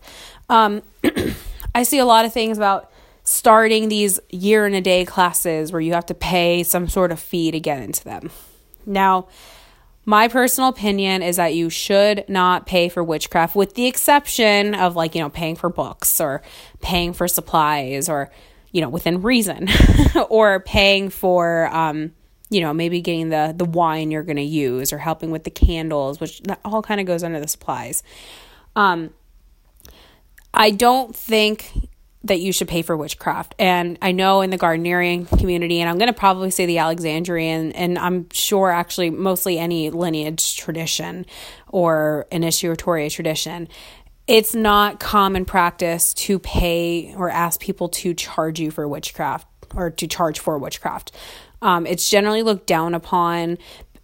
Um, 0.49 0.83
I 1.75 1.85
see 1.85 1.99
a 1.99 2.05
lot 2.05 2.25
of 2.25 2.33
things 2.33 2.59
about 2.59 2.91
starting 3.25 3.89
these 3.89 4.19
year 4.31 4.67
in 4.67 4.75
a 4.75 4.81
day 4.81 5.05
classes 5.05 5.73
where 5.73 5.81
you 5.81 5.93
have 5.93 6.07
to 6.07 6.15
pay 6.15 6.65
some 6.65 6.89
sort 6.89 7.13
of 7.13 7.21
fee 7.21 7.51
to 7.53 7.61
get 7.61 7.81
into 7.81 8.03
them. 8.05 8.31
Now, 8.85 9.29
my 10.05 10.29
personal 10.29 10.69
opinion 10.69 11.23
is 11.23 11.37
that 11.37 11.55
you 11.55 11.71
should 11.71 12.25
not 12.29 12.67
pay 12.67 12.89
for 12.89 13.05
witchcraft, 13.05 13.55
with 13.55 13.75
the 13.75 13.87
exception 13.87 14.75
of 14.75 14.97
like, 14.97 15.15
you 15.15 15.21
know, 15.21 15.31
paying 15.31 15.55
for 15.55 15.69
books 15.69 16.21
or 16.21 16.43
paying 16.81 17.13
for 17.13 17.29
supplies 17.29 18.09
or, 18.09 18.31
you 18.73 18.81
know, 18.81 18.89
within 18.89 19.23
reason, 19.23 19.69
or 20.29 20.61
paying 20.61 21.09
for, 21.09 21.69
um, 21.69 22.13
you 22.51 22.61
know, 22.61 22.75
maybe 22.75 23.01
getting 23.01 23.29
the 23.29 23.55
the 23.57 23.65
wine 23.65 24.11
you're 24.11 24.25
going 24.25 24.37
to 24.37 24.43
use 24.43 24.93
or 24.93 24.99
helping 24.99 25.31
with 25.31 25.45
the 25.45 25.51
candles, 25.51 26.21
which 26.21 26.41
that 26.43 26.61
all 26.65 26.83
kind 26.83 27.01
of 27.01 27.07
goes 27.07 27.23
under 27.23 27.41
the 27.41 27.49
supplies. 27.49 28.03
Um, 28.75 29.11
I 30.53 30.71
don't 30.71 31.15
think 31.15 31.73
that 32.25 32.41
you 32.41 32.53
should 32.53 32.69
pay 32.69 32.83
for 32.83 32.97
witchcraft. 32.97 33.55
And 33.59 33.99
I 34.01 34.13
know 34.13 34.43
in 34.43 34.51
the 34.51 34.59
Gardnerian 34.59 35.27
community, 35.39 35.81
and 35.81 35.91
I'm 35.91 35.99
going 35.99 36.13
to 36.13 36.19
probably 36.19 36.51
say 36.51 36.67
the 36.67 36.79
Alexandrian, 36.79 37.73
and 37.73 37.99
I'm 37.99 38.29
sure 38.33 38.71
actually 38.71 39.11
mostly 39.11 39.59
any 39.59 39.91
lineage 39.91 40.57
tradition 40.57 41.27
or 41.69 42.27
initiatory 42.31 43.11
tradition, 43.11 43.69
it's 44.29 44.55
not 44.55 45.01
common 45.01 45.45
practice 45.45 46.15
to 46.15 46.39
pay 46.39 47.13
or 47.17 47.29
ask 47.29 47.61
people 47.61 47.89
to 47.89 48.15
charge 48.15 48.61
you 48.61 48.71
for 48.71 48.87
witchcraft 48.87 49.49
or 49.75 49.91
to 49.91 50.07
charge 50.07 50.39
for 50.39 50.57
witchcraft. 50.59 51.11
Um, 51.61 51.87
it's 51.87 52.09
generally 52.09 52.45
looked 52.45 52.67
down 52.67 52.95
upon, 52.95 53.59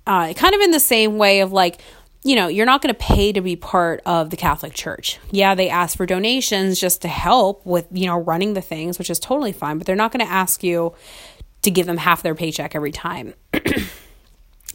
uh, 0.07 0.33
kind 0.33 0.55
of 0.55 0.61
in 0.61 0.73
the 0.73 0.81
same 0.81 1.19
way 1.19 1.41
of 1.41 1.53
like, 1.53 1.81
you 2.29 2.37
know, 2.37 2.47
you're 2.47 2.67
not 2.67 2.83
going 2.83 2.95
to 2.95 3.01
pay 3.01 3.33
to 3.33 3.41
be 3.41 3.57
part 3.57 4.03
of 4.05 4.29
the 4.29 4.37
Catholic 4.37 4.75
Church. 4.75 5.19
Yeah, 5.31 5.55
they 5.55 5.71
ask 5.71 5.97
for 5.97 6.05
donations 6.05 6.79
just 6.79 7.01
to 7.01 7.09
help 7.09 7.65
with, 7.65 7.87
you 7.91 8.05
know, 8.05 8.19
running 8.19 8.53
the 8.53 8.61
things, 8.61 8.99
which 8.99 9.09
is 9.09 9.19
totally 9.19 9.51
fine, 9.51 9.79
but 9.79 9.87
they're 9.87 9.97
not 9.97 10.13
going 10.13 10.27
to 10.27 10.31
ask 10.31 10.63
you 10.63 10.93
to 11.63 11.71
give 11.71 11.87
them 11.87 11.97
half 11.97 12.23
their 12.23 12.35
paycheck 12.35 12.75
every 12.75 12.93
time. 12.93 13.33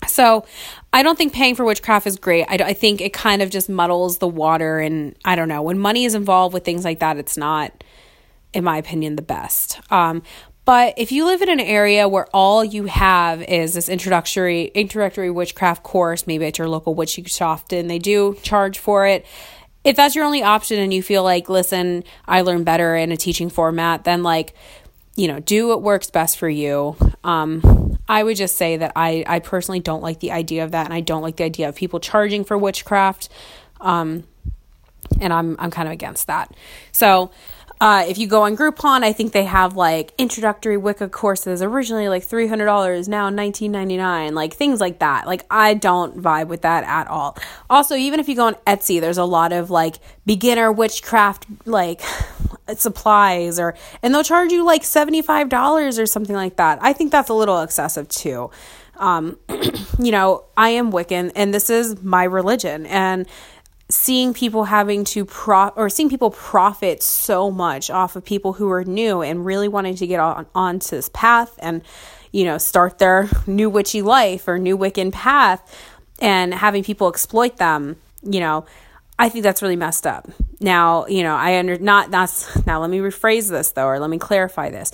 so 0.07 0.47
I 0.93 1.03
don't 1.03 1.15
think 1.15 1.31
paying 1.31 1.53
for 1.53 1.63
witchcraft 1.63 2.07
is 2.07 2.17
great. 2.17 2.47
I, 2.49 2.55
I 2.55 2.73
think 2.73 3.01
it 3.01 3.13
kind 3.13 3.43
of 3.43 3.51
just 3.51 3.69
muddles 3.69 4.17
the 4.17 4.27
water. 4.27 4.79
And 4.79 5.15
I 5.23 5.35
don't 5.35 5.47
know, 5.47 5.61
when 5.61 5.77
money 5.77 6.05
is 6.05 6.15
involved 6.15 6.55
with 6.55 6.65
things 6.65 6.83
like 6.83 7.01
that, 7.01 7.17
it's 7.17 7.37
not, 7.37 7.83
in 8.51 8.63
my 8.63 8.77
opinion, 8.77 9.15
the 9.15 9.21
best. 9.21 9.79
Um, 9.91 10.23
but 10.65 10.93
if 10.97 11.11
you 11.11 11.25
live 11.25 11.41
in 11.41 11.49
an 11.49 11.59
area 11.59 12.07
where 12.07 12.27
all 12.33 12.63
you 12.63 12.85
have 12.85 13.41
is 13.43 13.73
this 13.73 13.89
introductory 13.89 14.65
introductory 14.67 15.29
witchcraft 15.29 15.83
course, 15.83 16.25
maybe 16.25 16.45
at 16.45 16.57
your 16.57 16.69
local 16.69 16.93
witch 16.95 17.19
shop, 17.27 17.71
and 17.71 17.89
they 17.89 17.99
do 17.99 18.35
charge 18.43 18.79
for 18.79 19.05
it. 19.05 19.25
If 19.83 19.97
that's 19.97 20.15
your 20.15 20.23
only 20.23 20.41
option 20.41 20.79
and 20.79 20.93
you 20.93 21.03
feel 21.03 21.23
like, 21.23 21.49
listen, 21.49 22.05
I 22.25 22.41
learn 22.41 22.63
better 22.63 22.95
in 22.95 23.11
a 23.11 23.17
teaching 23.17 23.49
format, 23.49 24.05
then 24.05 24.23
like, 24.23 24.53
you 25.17 25.27
know, 25.27 25.41
do 25.41 25.67
what 25.67 25.81
works 25.81 26.09
best 26.09 26.37
for 26.37 26.47
you. 26.47 26.95
Um, 27.25 27.99
I 28.07 28.23
would 28.23 28.37
just 28.37 28.55
say 28.55 28.77
that 28.77 28.93
I, 28.95 29.25
I 29.27 29.39
personally 29.39 29.81
don't 29.81 30.01
like 30.01 30.21
the 30.21 30.31
idea 30.31 30.63
of 30.63 30.71
that, 30.71 30.85
and 30.85 30.93
I 30.93 31.01
don't 31.01 31.21
like 31.21 31.35
the 31.35 31.43
idea 31.43 31.67
of 31.67 31.75
people 31.75 31.99
charging 31.99 32.45
for 32.45 32.57
witchcraft. 32.57 33.27
Um, 33.81 34.23
and 35.19 35.33
I'm 35.33 35.55
I'm 35.59 35.71
kind 35.71 35.87
of 35.87 35.91
against 35.91 36.27
that. 36.27 36.55
So 36.91 37.31
uh, 37.83 38.05
if 38.07 38.17
you 38.17 38.27
go 38.27 38.43
on 38.43 38.55
Groupon, 38.55 39.03
I 39.03 39.11
think 39.11 39.33
they 39.33 39.43
have 39.43 39.75
like 39.75 40.13
introductory 40.17 40.77
Wicca 40.77 41.09
courses, 41.09 41.61
originally 41.61 42.07
like 42.07 42.23
$300, 42.23 43.09
now 43.09 43.29
$19.99, 43.29 44.31
like 44.31 44.53
things 44.53 44.79
like 44.79 44.99
that. 44.99 45.27
Like, 45.27 45.45
I 45.51 45.73
don't 45.73 46.17
vibe 46.21 46.47
with 46.47 46.61
that 46.61 46.85
at 46.85 47.09
all. 47.09 47.37
Also, 47.69 47.95
even 47.95 48.21
if 48.21 48.29
you 48.29 48.37
go 48.37 48.45
on 48.45 48.55
Etsy, 48.65 49.01
there's 49.01 49.17
a 49.17 49.25
lot 49.25 49.51
of 49.51 49.69
like 49.69 49.95
beginner 50.25 50.71
witchcraft, 50.71 51.45
like 51.65 52.01
supplies, 52.77 53.59
or, 53.59 53.75
and 54.01 54.15
they'll 54.15 54.23
charge 54.23 54.53
you 54.53 54.63
like 54.63 54.83
$75 54.83 55.99
or 55.99 56.05
something 56.05 56.37
like 56.37 56.55
that. 56.55 56.79
I 56.81 56.93
think 56.93 57.11
that's 57.11 57.27
a 57.27 57.33
little 57.33 57.59
excessive 57.59 58.07
too. 58.07 58.49
Um, 58.95 59.37
you 59.99 60.13
know, 60.13 60.45
I 60.55 60.69
am 60.69 60.89
Wiccan 60.93 61.33
and 61.35 61.53
this 61.53 61.69
is 61.69 62.01
my 62.01 62.23
religion. 62.23 62.85
And 62.85 63.27
seeing 63.89 64.33
people 64.33 64.65
having 64.65 65.03
to 65.03 65.25
pro 65.25 65.67
or 65.69 65.89
seeing 65.89 66.09
people 66.09 66.31
profit 66.31 67.03
so 67.03 67.51
much 67.51 67.89
off 67.89 68.15
of 68.15 68.23
people 68.23 68.53
who 68.53 68.71
are 68.71 68.83
new 68.83 69.21
and 69.21 69.45
really 69.45 69.67
wanting 69.67 69.95
to 69.95 70.07
get 70.07 70.19
on 70.19 70.45
onto 70.55 70.95
this 70.95 71.09
path 71.09 71.53
and 71.59 71.81
you 72.31 72.45
know 72.45 72.57
start 72.57 72.97
their 72.97 73.29
new 73.47 73.69
witchy 73.69 74.01
life 74.01 74.47
or 74.47 74.57
new 74.57 74.77
wiccan 74.77 75.11
path 75.11 75.61
and 76.19 76.53
having 76.53 76.83
people 76.83 77.07
exploit 77.09 77.57
them 77.57 77.97
you 78.23 78.39
know 78.39 78.65
i 79.19 79.27
think 79.29 79.43
that's 79.43 79.61
really 79.61 79.75
messed 79.75 80.07
up. 80.07 80.29
Now 80.59 81.05
you 81.07 81.23
know 81.23 81.35
i 81.35 81.57
under 81.57 81.77
not 81.77 82.09
that's 82.09 82.65
now 82.65 82.79
let 82.79 82.89
me 82.89 82.99
rephrase 82.99 83.49
this 83.49 83.71
though 83.71 83.87
or 83.87 83.99
let 83.99 84.09
me 84.09 84.17
clarify 84.17 84.69
this. 84.69 84.91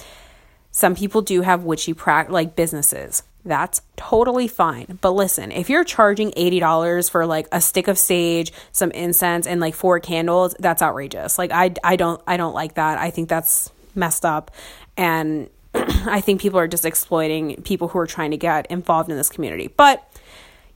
Some 0.71 0.95
people 0.95 1.21
do 1.21 1.41
have 1.41 1.63
witchy 1.63 1.93
pra- 1.93 2.27
like 2.29 2.55
businesses 2.55 3.23
that's 3.49 3.81
totally 3.97 4.47
fine. 4.47 4.97
But 5.01 5.11
listen, 5.11 5.51
if 5.51 5.69
you're 5.69 5.83
charging 5.83 6.31
$80 6.31 7.09
for 7.09 7.25
like 7.25 7.47
a 7.51 7.59
stick 7.59 7.87
of 7.89 7.97
sage, 7.97 8.53
some 8.71 8.91
incense 8.91 9.45
and 9.45 9.59
like 9.59 9.75
four 9.75 9.99
candles, 9.99 10.55
that's 10.59 10.81
outrageous. 10.81 11.37
Like 11.37 11.51
I 11.51 11.73
I 11.83 11.97
don't 11.97 12.21
I 12.25 12.37
don't 12.37 12.53
like 12.53 12.75
that. 12.75 12.97
I 12.97 13.09
think 13.09 13.27
that's 13.27 13.71
messed 13.95 14.23
up 14.23 14.51
and 14.95 15.49
I 15.73 16.21
think 16.21 16.39
people 16.39 16.59
are 16.59 16.67
just 16.67 16.85
exploiting 16.85 17.61
people 17.63 17.89
who 17.89 17.99
are 17.99 18.07
trying 18.07 18.31
to 18.31 18.37
get 18.37 18.67
involved 18.67 19.09
in 19.09 19.17
this 19.17 19.29
community. 19.29 19.67
But 19.67 20.03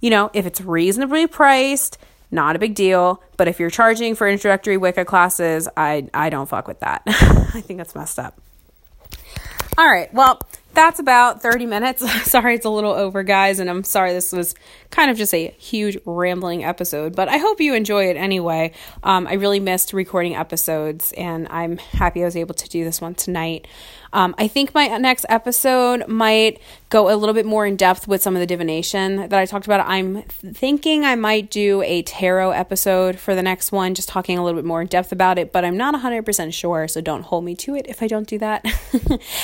you 0.02 0.10
know, 0.10 0.30
if 0.34 0.46
it's 0.46 0.60
reasonably 0.60 1.28
priced, 1.28 1.98
not 2.30 2.56
a 2.56 2.60
big 2.60 2.76
deal. 2.76 3.24
But 3.38 3.48
if 3.48 3.60
you're 3.60 3.70
charging 3.70 4.16
for 4.16 4.28
introductory 4.28 4.76
Wicca 4.76 5.06
classes, 5.06 5.70
I 5.78 6.10
I 6.14 6.30
don't 6.30 6.50
fuck 6.50 6.68
with 6.68 6.80
that. 6.82 7.04
I 7.08 7.62
think 7.62 7.78
that's 7.78 7.96
messed 7.96 8.20
up. 8.20 8.38
All 9.78 9.90
right. 9.90 10.14
Well, 10.14 10.40
that's 10.74 11.00
about 11.00 11.42
30 11.42 11.66
minutes. 11.66 12.24
sorry 12.30 12.56
it's 12.56 12.66
a 12.66 12.70
little 12.70 12.92
over, 12.92 13.24
guys, 13.24 13.60
and 13.60 13.70
I'm 13.70 13.84
sorry 13.84 14.14
this 14.14 14.32
was 14.32 14.56
kind 14.90 15.12
of 15.12 15.18
just 15.18 15.34
a 15.34 15.50
huge 15.58 15.98
rambling 16.06 16.64
episode, 16.64 17.16
but 17.16 17.30
I 17.30 17.38
hope 17.38 17.60
you 17.60 17.74
enjoy 17.74 18.10
it 18.10 18.18
anyway. 18.18 18.72
Um, 19.04 19.28
I 19.28 19.34
really 19.34 19.60
missed 19.60 19.94
recording 19.94 20.36
episodes, 20.36 21.12
and 21.14 21.48
I'm 21.50 21.78
happy 21.78 22.22
I 22.22 22.26
was 22.26 22.36
able 22.36 22.56
to 22.56 22.70
do 22.70 22.84
this 22.84 23.02
one 23.02 23.16
tonight. 23.16 23.68
Um, 24.14 24.34
I 24.38 24.48
think 24.48 24.74
my 24.74 24.88
next 24.98 25.26
episode 25.28 26.08
might 26.08 26.62
go 26.90 27.12
a 27.12 27.18
little 27.18 27.34
bit 27.34 27.46
more 27.46 27.66
in 27.66 27.76
depth 27.76 28.08
with 28.08 28.22
some 28.22 28.36
of 28.36 28.40
the 28.40 28.46
divination 28.46 29.16
that 29.16 29.34
I 29.34 29.46
talked 29.48 29.66
about. 29.66 29.86
I'm 29.88 30.22
thinking 30.22 31.04
I 31.04 31.16
might 31.16 31.50
do 31.50 31.82
a 31.82 32.04
tarot 32.04 32.52
episode 32.52 33.18
for 33.18 33.34
the 33.34 33.42
next 33.42 33.72
one, 33.72 33.96
just 33.96 34.08
talking 34.08 34.38
a 34.38 34.44
little 34.44 34.62
bit 34.62 34.66
more 34.66 34.82
in 34.82 34.88
depth 34.88 35.12
about 35.12 35.40
it, 35.40 35.52
but 35.52 35.66
I'm 35.66 35.76
not 35.76 35.96
100% 35.96 36.54
sure, 36.54 36.88
so 36.88 37.02
don't 37.02 37.24
hold 37.24 37.44
me 37.46 37.56
to 37.56 37.76
it 37.76 37.88
if 37.90 38.04
I 38.04 38.08
don't 38.08 38.28
do 38.28 38.38
that. 38.38 38.64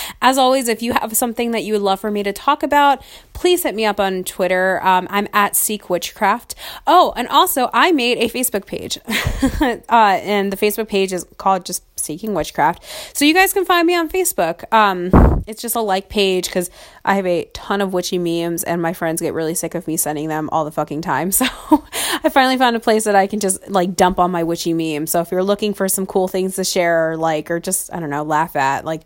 As 0.22 0.38
always, 0.38 0.68
if 0.68 0.84
you 0.84 0.94
have 0.94 1.18
something 1.18 1.50
that 1.52 1.64
you 1.64 1.74
would 1.74 1.82
love 1.82 2.00
for 2.00 2.12
me 2.12 2.22
to 2.22 2.32
talk 2.32 2.62
about, 2.62 3.04
please 3.34 3.64
hit 3.64 3.74
me 3.74 3.86
up 3.86 4.00
on 4.00 4.24
Twitter. 4.24 4.80
Um, 4.84 5.08
I'm 5.10 5.28
at 5.34 5.56
Seek 5.56 5.90
Witchcraft. 5.90 6.54
Oh, 6.86 7.14
and 7.16 7.28
also, 7.30 7.72
I 7.74 7.92
made 7.92 8.20
a 8.20 8.30
Facebook 8.30 8.68
page, 8.68 9.00
uh, 9.90 10.20
and 10.22 10.54
the 10.54 10.58
Facebook 10.58 10.88
page 10.88 11.12
is 11.12 11.26
called 11.38 11.66
just 11.66 11.84
Seeking 12.00 12.34
Witchcraft. 12.34 12.84
So 13.14 13.26
you 13.26 13.34
guys 13.34 13.54
can 13.54 13.66
find 13.66 13.86
me 13.86 13.96
on 13.96 14.10
Facebook. 14.10 14.72
Um, 14.74 15.44
it's 15.48 15.62
just 15.62 15.76
a 15.76 15.82
like 15.82 16.10
page 16.10 16.46
because 16.46 16.70
I 17.04 17.16
have 17.16 17.26
a 17.26 17.46
ton 17.54 17.82
of 17.82 17.94
witchy 17.94 18.18
memes 18.18 18.64
and 18.64 18.82
my 18.82 18.94
friends 18.94 19.22
get 19.22 19.34
really 19.34 19.56
sick 19.56 19.76
of 19.76 19.88
me 19.88 19.98
sending 19.98 20.28
them 20.28 20.50
all 20.52 20.66
the 20.66 20.72
fucking 20.72 21.02
time. 21.02 21.32
So 21.40 21.84
I 22.24 22.30
finally 22.30 22.58
found 22.58 22.76
a 22.76 22.80
place 22.80 23.06
that 23.06 23.16
I 23.16 23.26
can 23.26 23.40
just 23.40 23.70
like 23.70 23.96
dump 23.96 24.20
on 24.20 24.30
my 24.30 24.44
witchy 24.44 24.74
memes. 24.74 25.12
So 25.12 25.22
if 25.22 25.32
you're 25.32 25.44
looking 25.44 25.74
for 25.74 25.88
some 25.88 26.06
cool 26.06 26.28
things 26.28 26.56
to 26.56 26.64
share 26.64 27.12
or 27.12 27.18
like, 27.18 27.50
or 27.50 27.60
just, 27.60 27.94
I 27.94 28.00
don't 28.00 28.10
know, 28.10 28.24
laugh 28.24 28.56
at, 28.58 28.84
like, 28.84 29.04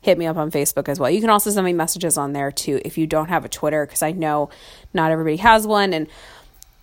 hit 0.00 0.18
me 0.18 0.26
up 0.26 0.36
on 0.36 0.50
Facebook 0.50 0.88
as 0.88 1.00
well. 1.00 1.10
You 1.10 1.20
can 1.20 1.30
also 1.30 1.50
send 1.50 1.64
me 1.64 1.72
messages 1.72 2.18
on 2.18 2.32
there 2.32 2.50
too 2.52 2.80
if 2.84 2.98
you 2.98 3.06
don't 3.06 3.28
have 3.28 3.44
a 3.44 3.48
Twitter 3.48 3.86
because 3.86 4.02
I 4.02 4.12
know 4.12 4.50
not 4.92 5.10
everybody 5.10 5.36
has 5.36 5.66
one 5.66 5.92
and 5.92 6.06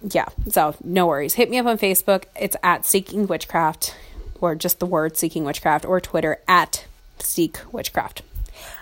yeah, 0.01 0.27
so 0.47 0.75
no 0.83 1.07
worries. 1.07 1.33
Hit 1.33 1.49
me 1.49 1.57
up 1.57 1.65
on 1.65 1.77
Facebook. 1.77 2.23
It's 2.39 2.55
at 2.63 2.85
Seeking 2.85 3.27
Witchcraft 3.27 3.95
or 4.41 4.55
just 4.55 4.79
the 4.79 4.85
word 4.85 5.17
Seeking 5.17 5.43
Witchcraft, 5.43 5.85
or 5.85 5.99
Twitter 5.99 6.39
at 6.47 6.85
Seek 7.19 7.59
Witchcraft. 7.71 8.21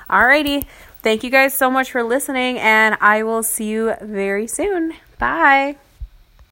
Alrighty. 0.10 0.66
Thank 1.02 1.24
you 1.24 1.30
guys 1.30 1.54
so 1.54 1.70
much 1.70 1.92
for 1.92 2.04
listening, 2.04 2.58
and 2.58 2.98
I 3.00 3.24
will 3.24 3.44
see 3.44 3.70
you 3.70 3.94
very 4.02 4.48
soon. 4.48 4.94
Bye. 5.20 5.78